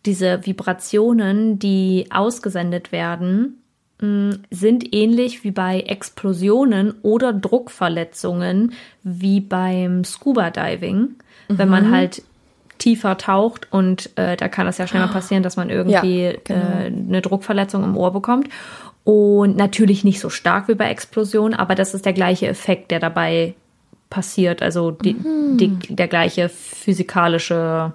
[0.07, 3.63] diese Vibrationen, die ausgesendet werden,
[4.01, 8.73] mm, sind ähnlich wie bei Explosionen oder Druckverletzungen
[9.03, 10.97] wie beim Scuba Diving,
[11.49, 11.59] mhm.
[11.59, 11.95] wenn man mhm.
[11.95, 12.23] halt
[12.79, 16.33] tiefer taucht und äh, da kann es ja schnell mal passieren, dass man irgendwie ja,
[16.45, 16.61] genau.
[16.61, 18.49] äh, eine Druckverletzung im Ohr bekommt.
[19.07, 22.99] Und natürlich nicht so stark wie bei Explosionen, aber das ist der gleiche Effekt, der
[22.99, 23.55] dabei
[24.11, 24.63] passiert.
[24.63, 25.57] Also die, mhm.
[25.59, 27.93] die, der gleiche physikalische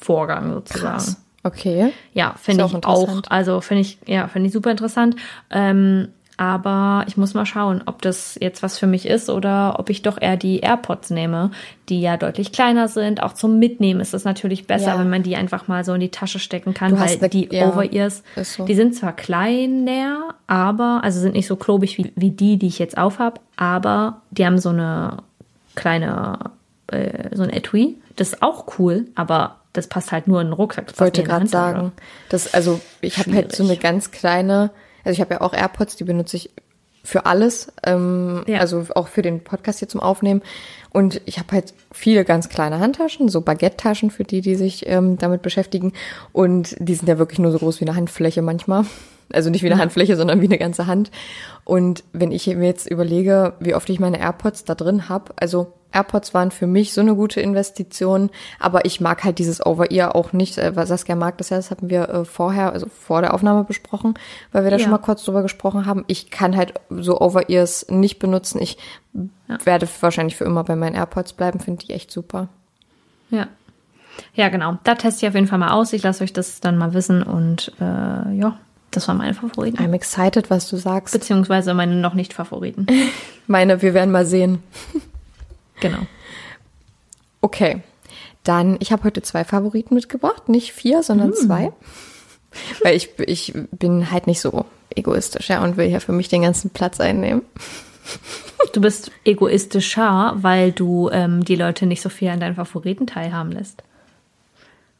[0.00, 0.94] Vorgang sozusagen.
[0.94, 1.22] Krass.
[1.42, 1.92] Okay.
[2.14, 3.20] Ja, finde ich auch.
[3.28, 5.16] Also finde ich, ja, finde ich super interessant.
[5.50, 9.88] Ähm, aber ich muss mal schauen, ob das jetzt was für mich ist oder ob
[9.88, 11.50] ich doch eher die AirPods nehme,
[11.88, 13.22] die ja deutlich kleiner sind.
[13.22, 14.98] Auch zum Mitnehmen ist es natürlich besser, ja.
[14.98, 17.48] wenn man die einfach mal so in die Tasche stecken kann, du weil eine, die
[17.50, 18.66] ja, Over-Ears, so.
[18.66, 22.78] die sind zwar kleiner, aber, also sind nicht so klobig wie, wie die, die ich
[22.78, 25.18] jetzt aufhab, aber die haben so eine
[25.74, 26.38] kleine,
[26.88, 27.96] äh, so ein Etui.
[28.16, 30.90] Das ist auch cool, aber das passt halt nur in den Rucksack.
[30.92, 31.92] Ich wollte gerade sagen,
[32.28, 34.70] das, also ich habe halt so eine ganz kleine,
[35.06, 36.50] also ich habe ja auch AirPods, die benutze ich
[37.04, 38.58] für alles, ähm, ja.
[38.58, 40.42] also auch für den Podcast hier zum Aufnehmen.
[40.90, 45.16] Und ich habe halt viele ganz kleine Handtaschen, so Baguette-Taschen für die, die sich ähm,
[45.16, 45.92] damit beschäftigen.
[46.32, 48.84] Und die sind ja wirklich nur so groß wie eine Handfläche manchmal.
[49.32, 51.10] Also nicht wie eine Handfläche, sondern wie eine ganze Hand.
[51.64, 55.72] Und wenn ich mir jetzt überlege, wie oft ich meine AirPods da drin habe, also
[55.92, 60.32] AirPods waren für mich so eine gute Investition, aber ich mag halt dieses Over-Ear auch
[60.32, 60.58] nicht.
[60.58, 64.14] Äh, Saskia mag das ja, das hatten wir äh, vorher, also vor der Aufnahme besprochen,
[64.52, 64.82] weil wir da ja.
[64.82, 66.04] schon mal kurz drüber gesprochen haben.
[66.06, 68.60] Ich kann halt so Over-Ears nicht benutzen.
[68.60, 68.76] Ich
[69.48, 69.58] ja.
[69.64, 72.48] werde wahrscheinlich für immer bei meinen AirPods bleiben, finde ich echt super.
[73.30, 73.48] Ja.
[74.34, 74.78] Ja, genau.
[74.84, 75.92] Da teste ich auf jeden Fall mal aus.
[75.92, 78.58] Ich lasse euch das dann mal wissen und äh, ja,
[78.96, 79.78] das waren meine Favoriten.
[79.78, 81.12] I'm excited, was du sagst.
[81.12, 82.86] Beziehungsweise meine noch nicht Favoriten.
[83.46, 84.62] meine, wir werden mal sehen.
[85.78, 85.98] Genau.
[87.42, 87.82] Okay.
[88.42, 90.48] Dann, ich habe heute zwei Favoriten mitgebracht.
[90.48, 91.34] Nicht vier, sondern mm.
[91.34, 91.72] zwei.
[92.82, 96.40] Weil ich, ich bin halt nicht so egoistisch, ja, und will hier für mich den
[96.40, 97.42] ganzen Platz einnehmen.
[98.72, 103.52] Du bist egoistischer, weil du ähm, die Leute nicht so viel an deinen Favoriten teilhaben
[103.52, 103.82] lässt.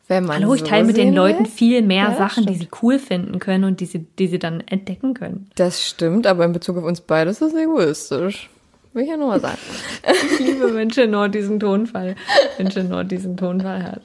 [0.08, 1.50] Wenn man Hallo, ich so teile mit den Leuten will.
[1.50, 4.60] viel mehr Ja, Sachen, die sie cool finden können und die sie, die sie dann
[4.60, 5.50] entdecken können.
[5.56, 8.48] Das stimmt, aber in Bezug auf uns beide ist das egoistisch.
[8.92, 9.58] Will ich ja nur mal sagen.
[10.32, 12.14] Ich liebe, wenn Chenor diesen Tonfall,
[12.56, 14.02] wenn Chenor diesen Tonfall hat.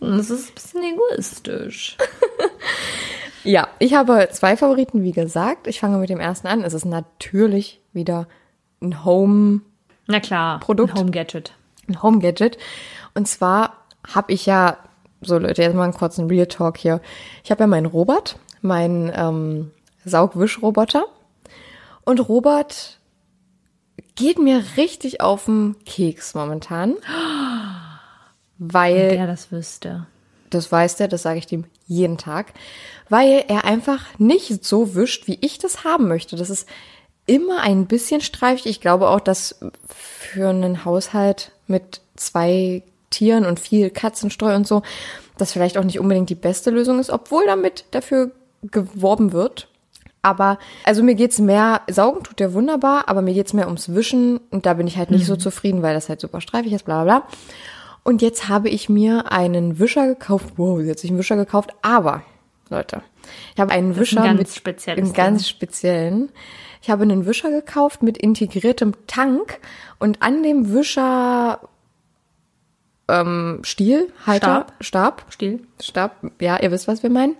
[0.00, 1.96] Es ist ein bisschen egoistisch.
[3.44, 5.66] Ja, ich habe zwei Favoriten, wie gesagt.
[5.66, 6.62] Ich fange mit dem ersten an.
[6.62, 8.28] Es ist natürlich wieder
[8.80, 9.62] ein Home,
[10.06, 10.92] Na klar, Produkt.
[10.92, 11.52] ein Home Gadget.
[11.88, 12.56] ein Home Gadget.
[13.14, 13.78] Und zwar
[14.14, 14.76] habe ich ja,
[15.22, 17.00] so Leute, jetzt mal einen kurzen Real Talk hier.
[17.44, 19.70] Ich habe ja meinen Robert, meinen ähm,
[20.04, 21.04] Saugwischroboter.
[22.04, 22.98] Und Robert
[24.14, 26.96] geht mir richtig auf den Keks momentan.
[28.58, 30.06] Weil Wer das wüsste.
[30.50, 32.52] das weiß der, das sage ich dem jeden Tag,
[33.08, 36.36] weil er einfach nicht so wischt, wie ich das haben möchte.
[36.36, 36.68] Das ist
[37.26, 38.66] immer ein bisschen streifig.
[38.66, 44.82] Ich glaube auch, dass für einen Haushalt mit zwei Tieren und viel Katzenstreu und so,
[45.38, 48.32] das vielleicht auch nicht unbedingt die beste Lösung ist, obwohl damit dafür
[48.62, 49.68] geworben wird.
[50.22, 54.38] Aber, also mir geht's mehr, saugen tut der wunderbar, aber mir geht's mehr ums Wischen
[54.50, 57.02] und da bin ich halt nicht so zufrieden, weil das halt super streifig ist, bla
[57.02, 57.28] bla bla.
[58.04, 60.54] Und jetzt habe ich mir einen Wischer gekauft.
[60.56, 61.70] Wow, jetzt habe ich einen Wischer gekauft.
[61.82, 62.22] Aber,
[62.68, 63.02] Leute,
[63.54, 66.32] ich habe einen ist ein Wischer ganz mit einen ganz speziellen.
[66.82, 69.60] Ich habe einen Wischer gekauft mit integriertem Tank
[70.00, 71.60] und an dem Wischer
[73.12, 75.60] ähm, Stiel, Halter, Stab, Stiel.
[75.80, 77.36] Stab, ja, ihr wisst, was wir meinen.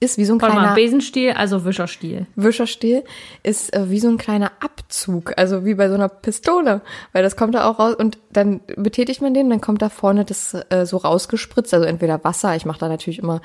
[0.00, 2.26] Ist wie so ein mal, kleiner Besenstiel, also Wischerstiel.
[2.36, 3.02] Wischerstiel
[3.42, 7.36] ist äh, wie so ein kleiner Abzug, also wie bei so einer Pistole, weil das
[7.36, 10.86] kommt da auch raus und dann betätigt man den, dann kommt da vorne das äh,
[10.86, 13.40] so rausgespritzt, also entweder Wasser, ich mache da natürlich immer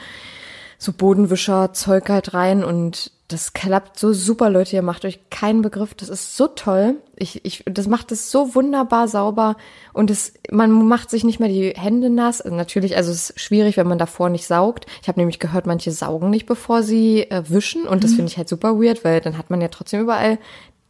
[0.77, 5.61] so Bodenwischer, Zeug halt rein und das klappt so super, Leute, ihr macht euch keinen
[5.61, 6.97] Begriff, das ist so toll.
[7.15, 9.55] Ich, ich, das macht es so wunderbar sauber
[9.93, 12.41] und es, man macht sich nicht mehr die Hände nass.
[12.41, 14.85] Also natürlich, also es ist schwierig, wenn man davor nicht saugt.
[15.01, 18.37] Ich habe nämlich gehört, manche saugen nicht, bevor sie äh, wischen und das finde ich
[18.37, 20.37] halt super weird, weil dann hat man ja trotzdem überall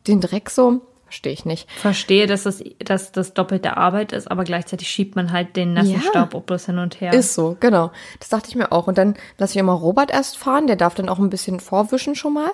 [0.07, 0.81] den Dreck so.
[1.13, 1.69] Verstehe ich nicht.
[1.69, 5.91] Verstehe, dass das, dass das doppelte Arbeit ist, aber gleichzeitig schiebt man halt den nassen
[5.91, 5.99] Ja.
[6.01, 7.13] Staub bloß hin und her.
[7.13, 7.91] Ist so, genau.
[8.19, 8.87] Das dachte ich mir auch.
[8.87, 12.15] Und dann lasse ich immer Robert erst fahren, der darf dann auch ein bisschen vorwischen
[12.15, 12.49] schon mal.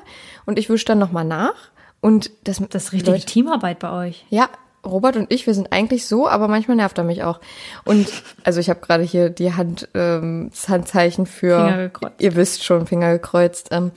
[0.46, 1.54] Und ich wische dann nochmal nach.
[2.02, 4.26] Und das, das ist richtige Leute, Teamarbeit bei euch.
[4.30, 4.50] Ja,
[4.86, 7.40] Robert und ich, wir sind eigentlich so, aber manchmal nervt er mich auch.
[7.86, 8.10] Und
[8.44, 12.16] also ich habe gerade hier die Hand, ähm, das Handzeichen für, Finger gekreuzt.
[12.20, 13.70] ihr wisst schon, Finger gekreuzt.
[13.72, 13.92] Ähm,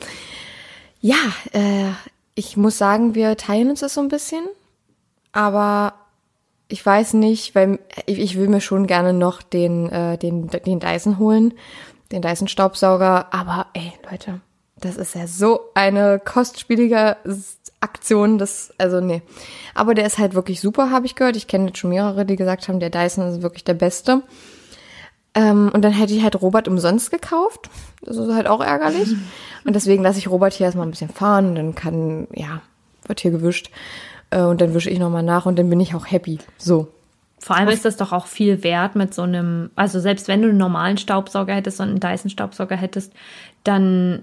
[1.00, 1.16] ja,
[1.50, 1.90] äh,
[2.34, 4.44] ich muss sagen, wir teilen uns das so ein bisschen,
[5.32, 5.94] aber
[6.68, 10.80] ich weiß nicht, weil ich, ich will mir schon gerne noch den, äh, den, den
[10.80, 11.54] Dyson holen,
[12.10, 14.40] den Dyson Staubsauger, aber ey, Leute,
[14.76, 17.16] das ist ja so eine kostspielige
[17.80, 19.22] Aktion, das, also nee.
[19.74, 21.36] Aber der ist halt wirklich super, habe ich gehört.
[21.36, 24.22] Ich kenne jetzt schon mehrere, die gesagt haben, der Dyson ist wirklich der beste.
[25.34, 27.70] Ähm, und dann hätte ich halt Robert umsonst gekauft.
[28.02, 29.14] Das ist halt auch ärgerlich.
[29.64, 31.50] Und deswegen lasse ich Robert hier erstmal ein bisschen fahren.
[31.50, 32.60] Und dann kann, ja,
[33.06, 33.70] wird hier gewischt.
[34.30, 36.38] Äh, und dann wische ich nochmal nach und dann bin ich auch happy.
[36.58, 36.88] So.
[37.38, 40.48] Vor allem ist das doch auch viel wert mit so einem, also selbst wenn du
[40.48, 43.12] einen normalen Staubsauger hättest und einen Dyson-Staubsauger hättest,
[43.64, 44.22] dann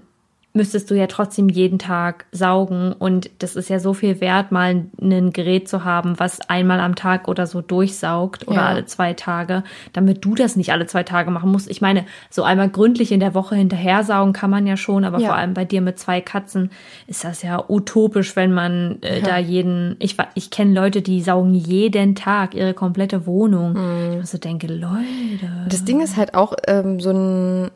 [0.52, 4.84] müsstest du ja trotzdem jeden Tag saugen und das ist ja so viel wert, mal
[5.00, 8.66] ein Gerät zu haben, was einmal am Tag oder so durchsaugt oder Ja.
[8.66, 11.70] alle zwei Tage, damit du das nicht alle zwei Tage machen musst.
[11.70, 15.20] Ich meine, so einmal gründlich in der Woche hinterher saugen kann man ja schon, aber
[15.20, 15.28] Ja.
[15.28, 16.70] vor allem bei dir mit zwei Katzen
[17.06, 21.54] ist das ja utopisch, wenn man äh, da jeden, ich, ich kenne Leute, die saugen
[21.54, 23.70] jeden Tag ihre komplette Wohnung.
[23.70, 25.66] Ich mir so denke, Leute.
[25.68, 27.70] Das Ding ist halt auch, ähm, so ein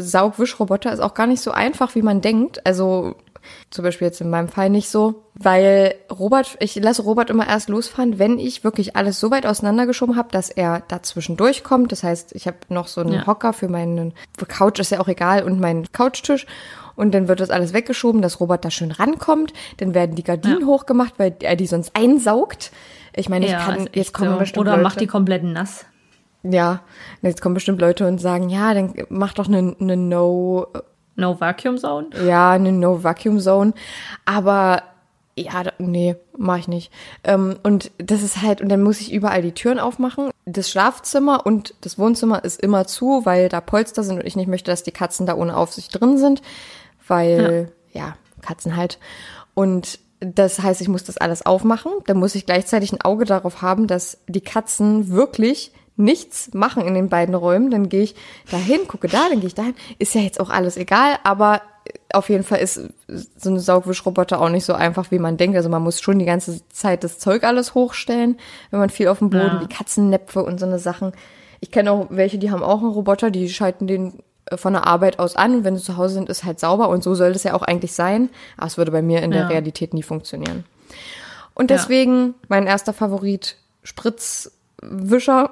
[0.00, 2.64] Saugwischroboter ist auch gar nicht so einfach, wie man denkt.
[2.66, 3.14] Also
[3.70, 7.68] zum Beispiel jetzt in meinem Fall nicht so, weil Robert, ich lasse Robert immer erst
[7.68, 11.90] losfahren, wenn ich wirklich alles so weit auseinandergeschoben habe, dass er dazwischen durchkommt.
[11.90, 13.26] Das heißt, ich habe noch so einen Ja.
[13.26, 14.12] Hocker für meinen
[14.46, 16.46] Couch, ist ja auch egal, und meinen Couchtisch.
[16.96, 19.54] Und dann wird das alles weggeschoben, dass Robert da schön rankommt.
[19.78, 20.66] Dann werden die Gardinen Ja.
[20.66, 22.72] hochgemacht, weil er die sonst einsaugt.
[23.16, 24.38] Ich meine, ich kann, jetzt kommen so.
[24.38, 25.86] bestimmt Oder Leute, macht die komplett nass.
[26.42, 26.80] Ja,
[27.22, 30.66] jetzt kommen bestimmt Leute und sagen, ja, dann mach doch eine, eine No,
[31.16, 32.08] No Vacuum Zone?
[32.26, 33.72] ja, eine No Vacuum Zone.
[34.24, 34.82] Aber
[35.36, 36.92] ja, nee, mach ich nicht.
[37.24, 40.30] Ähm, und das ist halt, und dann muss ich überall die Türen aufmachen.
[40.44, 44.48] Das Schlafzimmer und das Wohnzimmer ist immer zu, weil da Polster sind und ich nicht
[44.48, 46.42] möchte, dass die Katzen da ohne Aufsicht drin sind.
[47.06, 48.98] Weil, ja, Katzen halt.
[49.54, 51.92] Und das heißt, ich muss das alles aufmachen.
[52.06, 56.94] Dann muss ich gleichzeitig ein Auge darauf haben, dass die Katzen wirklich nichts machen in
[56.94, 57.70] den beiden Räumen.
[57.70, 58.14] Dann gehe ich
[58.50, 59.74] dahin, gucke da, dann gehe ich dahin.
[59.98, 61.62] Ist ja jetzt auch alles egal, aber
[62.12, 65.56] auf jeden Fall ist so eine Saugwischroboter auch nicht so einfach, wie man denkt.
[65.56, 68.38] Also man muss schon die ganze Zeit das Zeug alles hochstellen,
[68.70, 69.60] wenn man viel auf dem Boden, ja.
[69.60, 71.12] wie Katzennäpfe und so eine Sachen.
[71.60, 74.86] Ich kenne auch welche, die haben auch einen Roboter, die schalten den äh, von der
[74.86, 77.32] Arbeit aus an und wenn sie zu Hause sind, ist halt sauber und so soll
[77.32, 78.30] das ja auch eigentlich sein.
[78.56, 80.64] Aber es würde bei mir in der Realität nie funktionieren.
[81.54, 82.34] Und deswegen ja.
[82.48, 83.56] mein erster Favorit
[84.80, 85.48] Spritzwischer.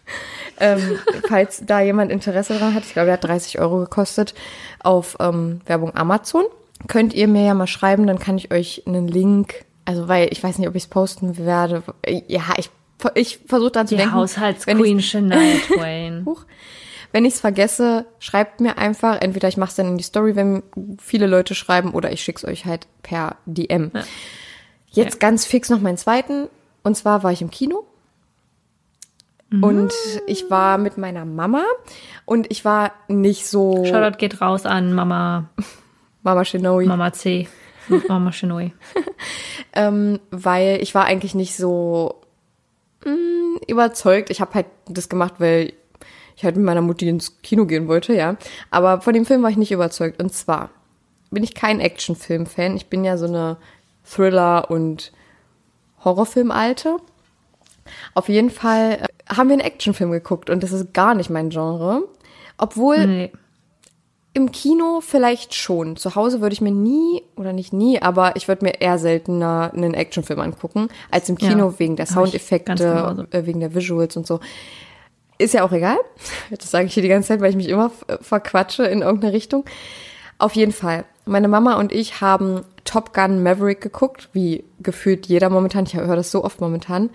[0.60, 0.98] ähm,
[1.28, 4.34] falls da jemand Interesse dran hat, ich glaube, er hat 30 Euro gekostet,
[4.80, 6.44] auf ähm, Werbung Amazon.
[6.88, 10.42] Könnt ihr mir ja mal schreiben, dann kann ich euch einen Link, also weil ich
[10.42, 11.82] weiß nicht, ob ich es posten werde.
[12.06, 12.70] Ja, ich,
[13.14, 14.14] ich versuche dann zu Die denken.
[14.14, 16.26] Haushaltsqueen Shania Twain.
[17.12, 19.20] Wenn ich es vergesse, schreibt mir einfach.
[19.22, 20.62] Entweder ich mache es dann in die Story, wenn
[20.98, 23.90] viele Leute schreiben, oder ich schicke es euch halt per DM.
[23.94, 24.02] Ja.
[24.90, 25.18] Jetzt ja.
[25.20, 26.48] ganz fix noch meinen zweiten.
[26.82, 27.86] Und zwar war ich im Kino
[29.52, 29.92] und
[30.26, 31.62] ich war mit meiner Mama
[32.24, 33.84] und ich war nicht so.
[33.84, 35.50] Shoutout geht raus an Mama.
[36.22, 36.86] Mama Shinoy.
[36.86, 37.48] Mama C.
[38.08, 38.72] Mama Shinoy.
[39.72, 42.22] ähm, weil ich war eigentlich nicht so
[43.04, 44.30] mh, mm, überzeugt.
[44.30, 45.72] Ich habe halt das gemacht, weil
[46.34, 48.36] ich halt mit meiner Mutti ins Kino gehen wollte, ja.
[48.70, 50.20] Aber von dem Film war ich nicht überzeugt.
[50.20, 50.70] Und zwar
[51.30, 52.76] bin ich kein Actionfilm-Fan.
[52.76, 53.56] Ich bin ja so eine
[54.04, 55.12] Thriller- und
[56.04, 56.98] Horrorfilm-Alte.
[58.14, 61.50] Auf jeden Fall äh, haben wir einen Actionfilm geguckt und das ist gar nicht mein
[61.50, 62.02] Genre.
[62.58, 63.32] Obwohl nee.
[64.32, 65.96] im Kino vielleicht schon.
[65.96, 69.72] Zu Hause würde ich mir nie, oder nicht nie, aber ich würde mir eher seltener
[69.74, 74.26] einen Actionfilm angucken, als im Kino ja, wegen der Soundeffekte, äh, wegen der Visuals und
[74.26, 74.40] so.
[75.38, 75.98] Ist ja auch egal.
[76.50, 79.64] Das sage ich hier die ganze Zeit, weil ich mich immer verquatsche in irgendeine Richtung.
[80.38, 81.04] Auf jeden Fall.
[81.24, 85.84] Meine Mama und ich haben Top Gun Maverick geguckt, wie gefühlt jeder momentan.
[85.84, 87.10] Ich höre das so oft momentan.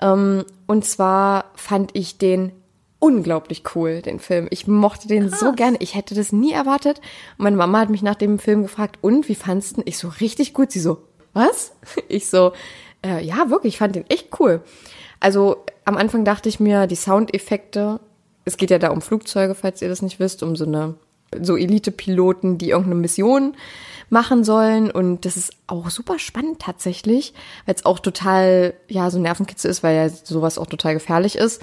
[0.00, 2.52] Ähm, und zwar fand ich den
[2.98, 4.48] unglaublich cool, den Film.
[4.50, 5.40] Ich mochte den Krass.
[5.40, 5.78] so gerne.
[5.80, 6.98] Ich hätte das nie erwartet.
[7.38, 10.08] Und meine Mama hat mich nach dem Film gefragt, und wie fandst du Ich so,
[10.20, 10.72] richtig gut.
[10.72, 10.98] Sie so,
[11.32, 11.72] was?
[12.08, 12.52] Ich so,
[13.04, 14.62] äh, ja, wirklich, ich fand den echt cool.
[15.20, 18.00] Also am Anfang dachte ich mir, die Soundeffekte,
[18.44, 20.94] es geht ja da um Flugzeuge, falls ihr das nicht wisst, um so eine,
[21.40, 23.54] so Elite-Piloten, die irgendeine Mission
[24.10, 24.90] machen sollen.
[24.90, 27.34] Und das ist auch super spannend tatsächlich,
[27.66, 31.62] weil es auch total, ja, so Nervenkitzel ist, weil ja sowas auch total gefährlich ist.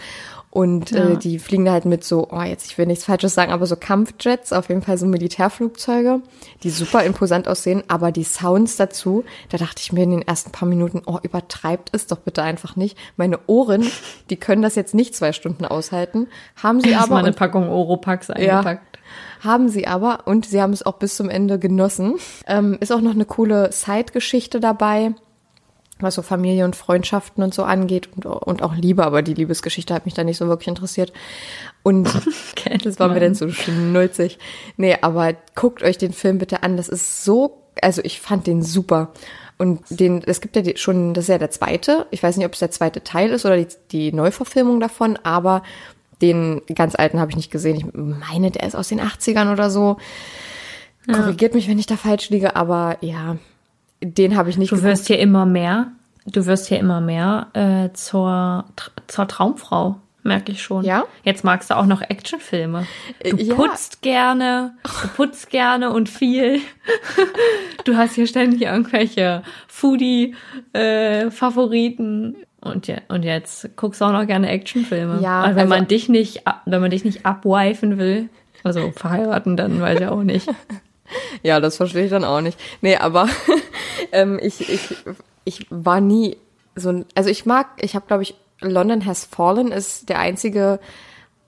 [0.56, 1.10] Und äh, ja.
[1.10, 3.66] äh, die fliegen da halt mit so, oh, jetzt, ich will nichts Falsches sagen, aber
[3.66, 6.22] so Kampfjets, auf jeden Fall so Militärflugzeuge,
[6.64, 10.52] die super imposant aussehen, aber die Sounds dazu, da dachte ich mir in den ersten
[10.52, 12.98] paar Minuten, oh, übertreibt es doch bitte einfach nicht.
[13.18, 13.86] Meine Ohren,
[14.30, 17.16] die können das jetzt nicht zwei Stunden aushalten, haben sie aber.
[17.16, 18.96] Mal eine Packung Oropax eingepackt.
[18.96, 22.16] Ja, haben sie aber und sie haben es auch bis zum Ende genossen.
[22.48, 25.16] Ähm, ist auch noch eine coole Side-Geschichte dabei,
[26.00, 29.94] was so Familie und Freundschaften und so angeht und, und auch Liebe, aber die Liebesgeschichte
[29.94, 31.14] hat mich da nicht so wirklich interessiert.
[31.84, 32.08] Und
[32.52, 34.38] okay, das war mir dann so schnulzig.
[34.78, 36.78] Nee, aber guckt euch den Film bitte an.
[36.78, 39.14] Das ist so, also ich fand den super.
[39.58, 42.08] Und den, es gibt ja schon, das ist ja der zweite.
[42.12, 45.64] Ich weiß nicht, ob es der zweite Teil ist oder die, die Neuverfilmung davon, aber
[46.22, 47.78] den ganz alten habe ich nicht gesehen.
[47.78, 49.98] Ich meine, der ist aus den 80ern oder so.
[51.08, 51.20] Ja.
[51.20, 53.38] Korrigiert mich, wenn ich da falsch liege, aber ja,
[54.04, 55.92] den habe ich nicht Du wirst hier immer mehr,
[56.26, 58.66] du wirst hier immer mehr äh, zur,
[59.08, 60.84] zur Traumfrau, merke ich schon.
[60.84, 61.06] Ja.
[61.24, 62.88] Jetzt magst du auch noch Actionfilme.
[63.24, 63.56] Du ja.
[63.56, 66.60] putzt gerne, du putzt gerne und viel.
[67.86, 72.36] du hast hier ständig irgendwelche Foodie-Favoriten.
[72.36, 75.20] Äh, und, ja, und jetzt guckst du auch noch gerne Actionfilme.
[75.22, 78.30] Ja, also wenn man dich nicht, wenn man dich nicht abwifen will,
[78.64, 80.50] also verheiraten, dann weiß ich auch nicht.
[81.44, 82.60] ja, das verstehe ich dann auch nicht.
[82.82, 83.30] Nee, aber
[84.12, 84.96] ähm, ich, ich,
[85.44, 86.38] ich war nie
[86.76, 90.80] so ein, also ich mag, ich habe glaube ich, London Has Fallen ist der einzige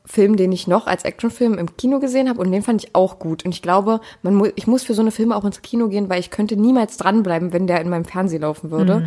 [0.06, 3.20] Film, den ich noch als Actionfilm im Kino gesehen habe und den fand ich auch
[3.20, 3.44] gut.
[3.44, 6.10] Und ich glaube, man mu ich muss für so eine Filme auch ins Kino gehen,
[6.10, 9.06] weil ich könnte niemals dranbleiben, wenn der in meinem Fernsehen laufen würde.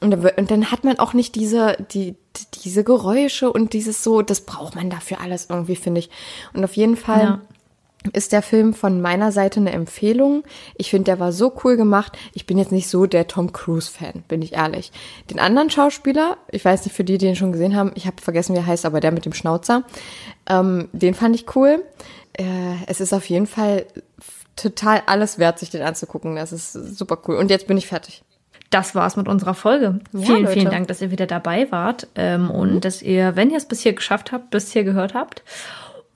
[0.00, 2.14] Und, und dann hat man auch nicht diese, die,
[2.64, 6.10] diese Geräusche und dieses so, das braucht man dafür alles irgendwie, finde ich.
[6.52, 7.40] Und auf jeden Fall ja.
[8.12, 10.44] Ist der Film von meiner Seite eine Empfehlung.
[10.76, 12.16] Ich finde, der war so cool gemacht.
[12.32, 14.92] Ich bin jetzt nicht so der Tom Cruise-Fan, bin ich ehrlich.
[15.30, 18.22] Den anderen Schauspieler, ich weiß nicht, für die, die ihn schon gesehen haben, ich habe
[18.22, 19.82] vergessen, wie er heißt, aber der mit dem Schnauzer,
[20.48, 21.82] ähm, den fand ich cool.
[22.34, 22.44] Äh,
[22.86, 23.86] es ist auf jeden Fall
[24.54, 26.36] total alles wert, sich den anzugucken.
[26.36, 27.36] Das ist super cool.
[27.36, 28.22] Und jetzt bin ich fertig
[28.70, 30.00] das war's mit unserer Folge.
[30.12, 30.52] Ja, vielen, Leute.
[30.52, 32.80] vielen Dank, dass ihr wieder dabei wart ähm, und mhm.
[32.80, 35.42] dass ihr, wenn ihr es bis hier geschafft habt, bis hier gehört habt.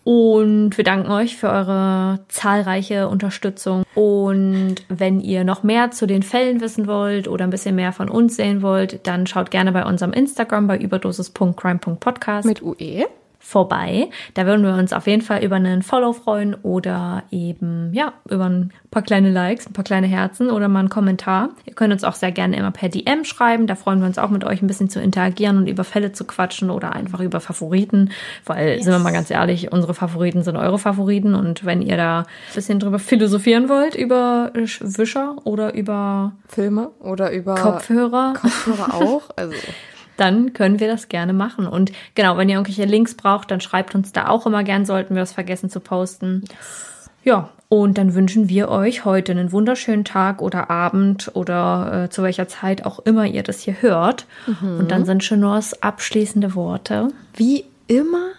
[0.04, 3.84] Und wir danken euch für eure zahlreiche Unterstützung.
[3.94, 8.08] Und wenn ihr noch mehr zu den Fällen wissen wollt oder ein bisschen mehr von
[8.08, 12.46] uns sehen wollt, dann schaut gerne bei unserem Instagram bei überdosis.crime.podcast.
[12.46, 13.06] Mit UE.
[13.42, 14.08] Vorbei.
[14.34, 18.46] Da würden wir uns auf jeden Fall über einen Follow freuen oder eben, ja, über
[18.46, 21.50] ein paar kleine Likes, ein paar kleine Herzen oder mal einen Kommentar.
[21.66, 23.66] Ihr könnt uns auch sehr gerne immer per DM schreiben.
[23.66, 26.24] Da freuen wir uns auch mit euch ein bisschen zu interagieren und über Fälle zu
[26.24, 28.10] quatschen oder einfach über Favoriten.
[28.46, 28.84] Weil, yes.
[28.84, 31.34] sind wir mal ganz ehrlich, unsere Favoriten sind eure Favoriten.
[31.34, 37.32] Und wenn ihr da ein bisschen drüber philosophieren wollt, über Wischer oder über Filme oder
[37.32, 38.34] über Kopfhörer.
[38.34, 39.22] Kopfhörer auch.
[39.36, 39.54] Also
[40.22, 41.66] dann können wir das gerne machen.
[41.66, 45.16] Und genau, wenn ihr irgendwelche Links braucht, dann schreibt uns da auch immer gern, sollten
[45.16, 46.44] wir es vergessen zu posten.
[46.48, 47.10] Yes.
[47.24, 52.22] Ja, und dann wünschen wir euch heute einen wunderschönen Tag oder Abend oder äh, zu
[52.22, 54.26] welcher Zeit auch immer ihr das hier hört.
[54.46, 54.78] Mhm.
[54.78, 57.08] Und dann sind das abschließende Worte.
[57.34, 58.30] Wie immer,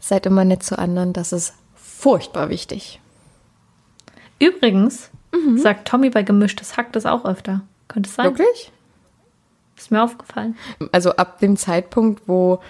[0.00, 3.00] seid immer nett zu anderen, das ist furchtbar wichtig.
[4.38, 5.58] Übrigens, mhm.
[5.58, 7.62] sagt Tommy bei Gemischtes Hack das auch öfter.
[7.88, 8.26] Könnte es sein?
[8.26, 8.72] Wirklich?
[9.80, 10.58] Ist mir aufgefallen.
[10.92, 12.60] Also ab dem Zeitpunkt, wo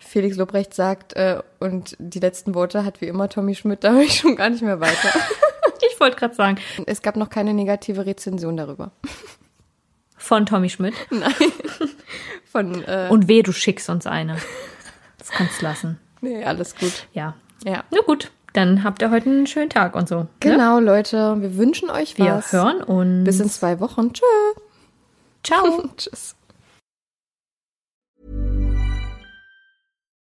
[0.00, 4.02] Felix Lobrecht sagt äh, und die letzten Worte hat wie immer Tommy Schmidt, da höre
[4.02, 5.10] ich schon gar nicht mehr weiter.
[5.88, 6.58] ich wollte gerade sagen.
[6.86, 8.90] Es gab noch keine negative Rezension darüber.
[10.16, 10.94] Von Tommy Schmidt?
[11.10, 11.32] Nein.
[12.50, 14.36] Von, äh, und weh, du schickst uns eine.
[15.18, 16.00] Das kannst du lassen.
[16.20, 17.06] Nee, alles gut.
[17.12, 17.36] Ja.
[17.64, 17.84] Ja.
[17.92, 20.20] Na gut, dann habt ihr heute einen schönen Tag und so.
[20.20, 20.28] Ne?
[20.40, 20.86] Genau, ne?
[20.86, 21.36] Leute.
[21.40, 22.52] Wir wünschen euch was.
[22.52, 23.24] Wir hören uns.
[23.24, 24.12] Bis in zwei Wochen.
[24.12, 24.24] Tschö.
[25.44, 25.84] Ciao.
[25.96, 26.35] Tschüss.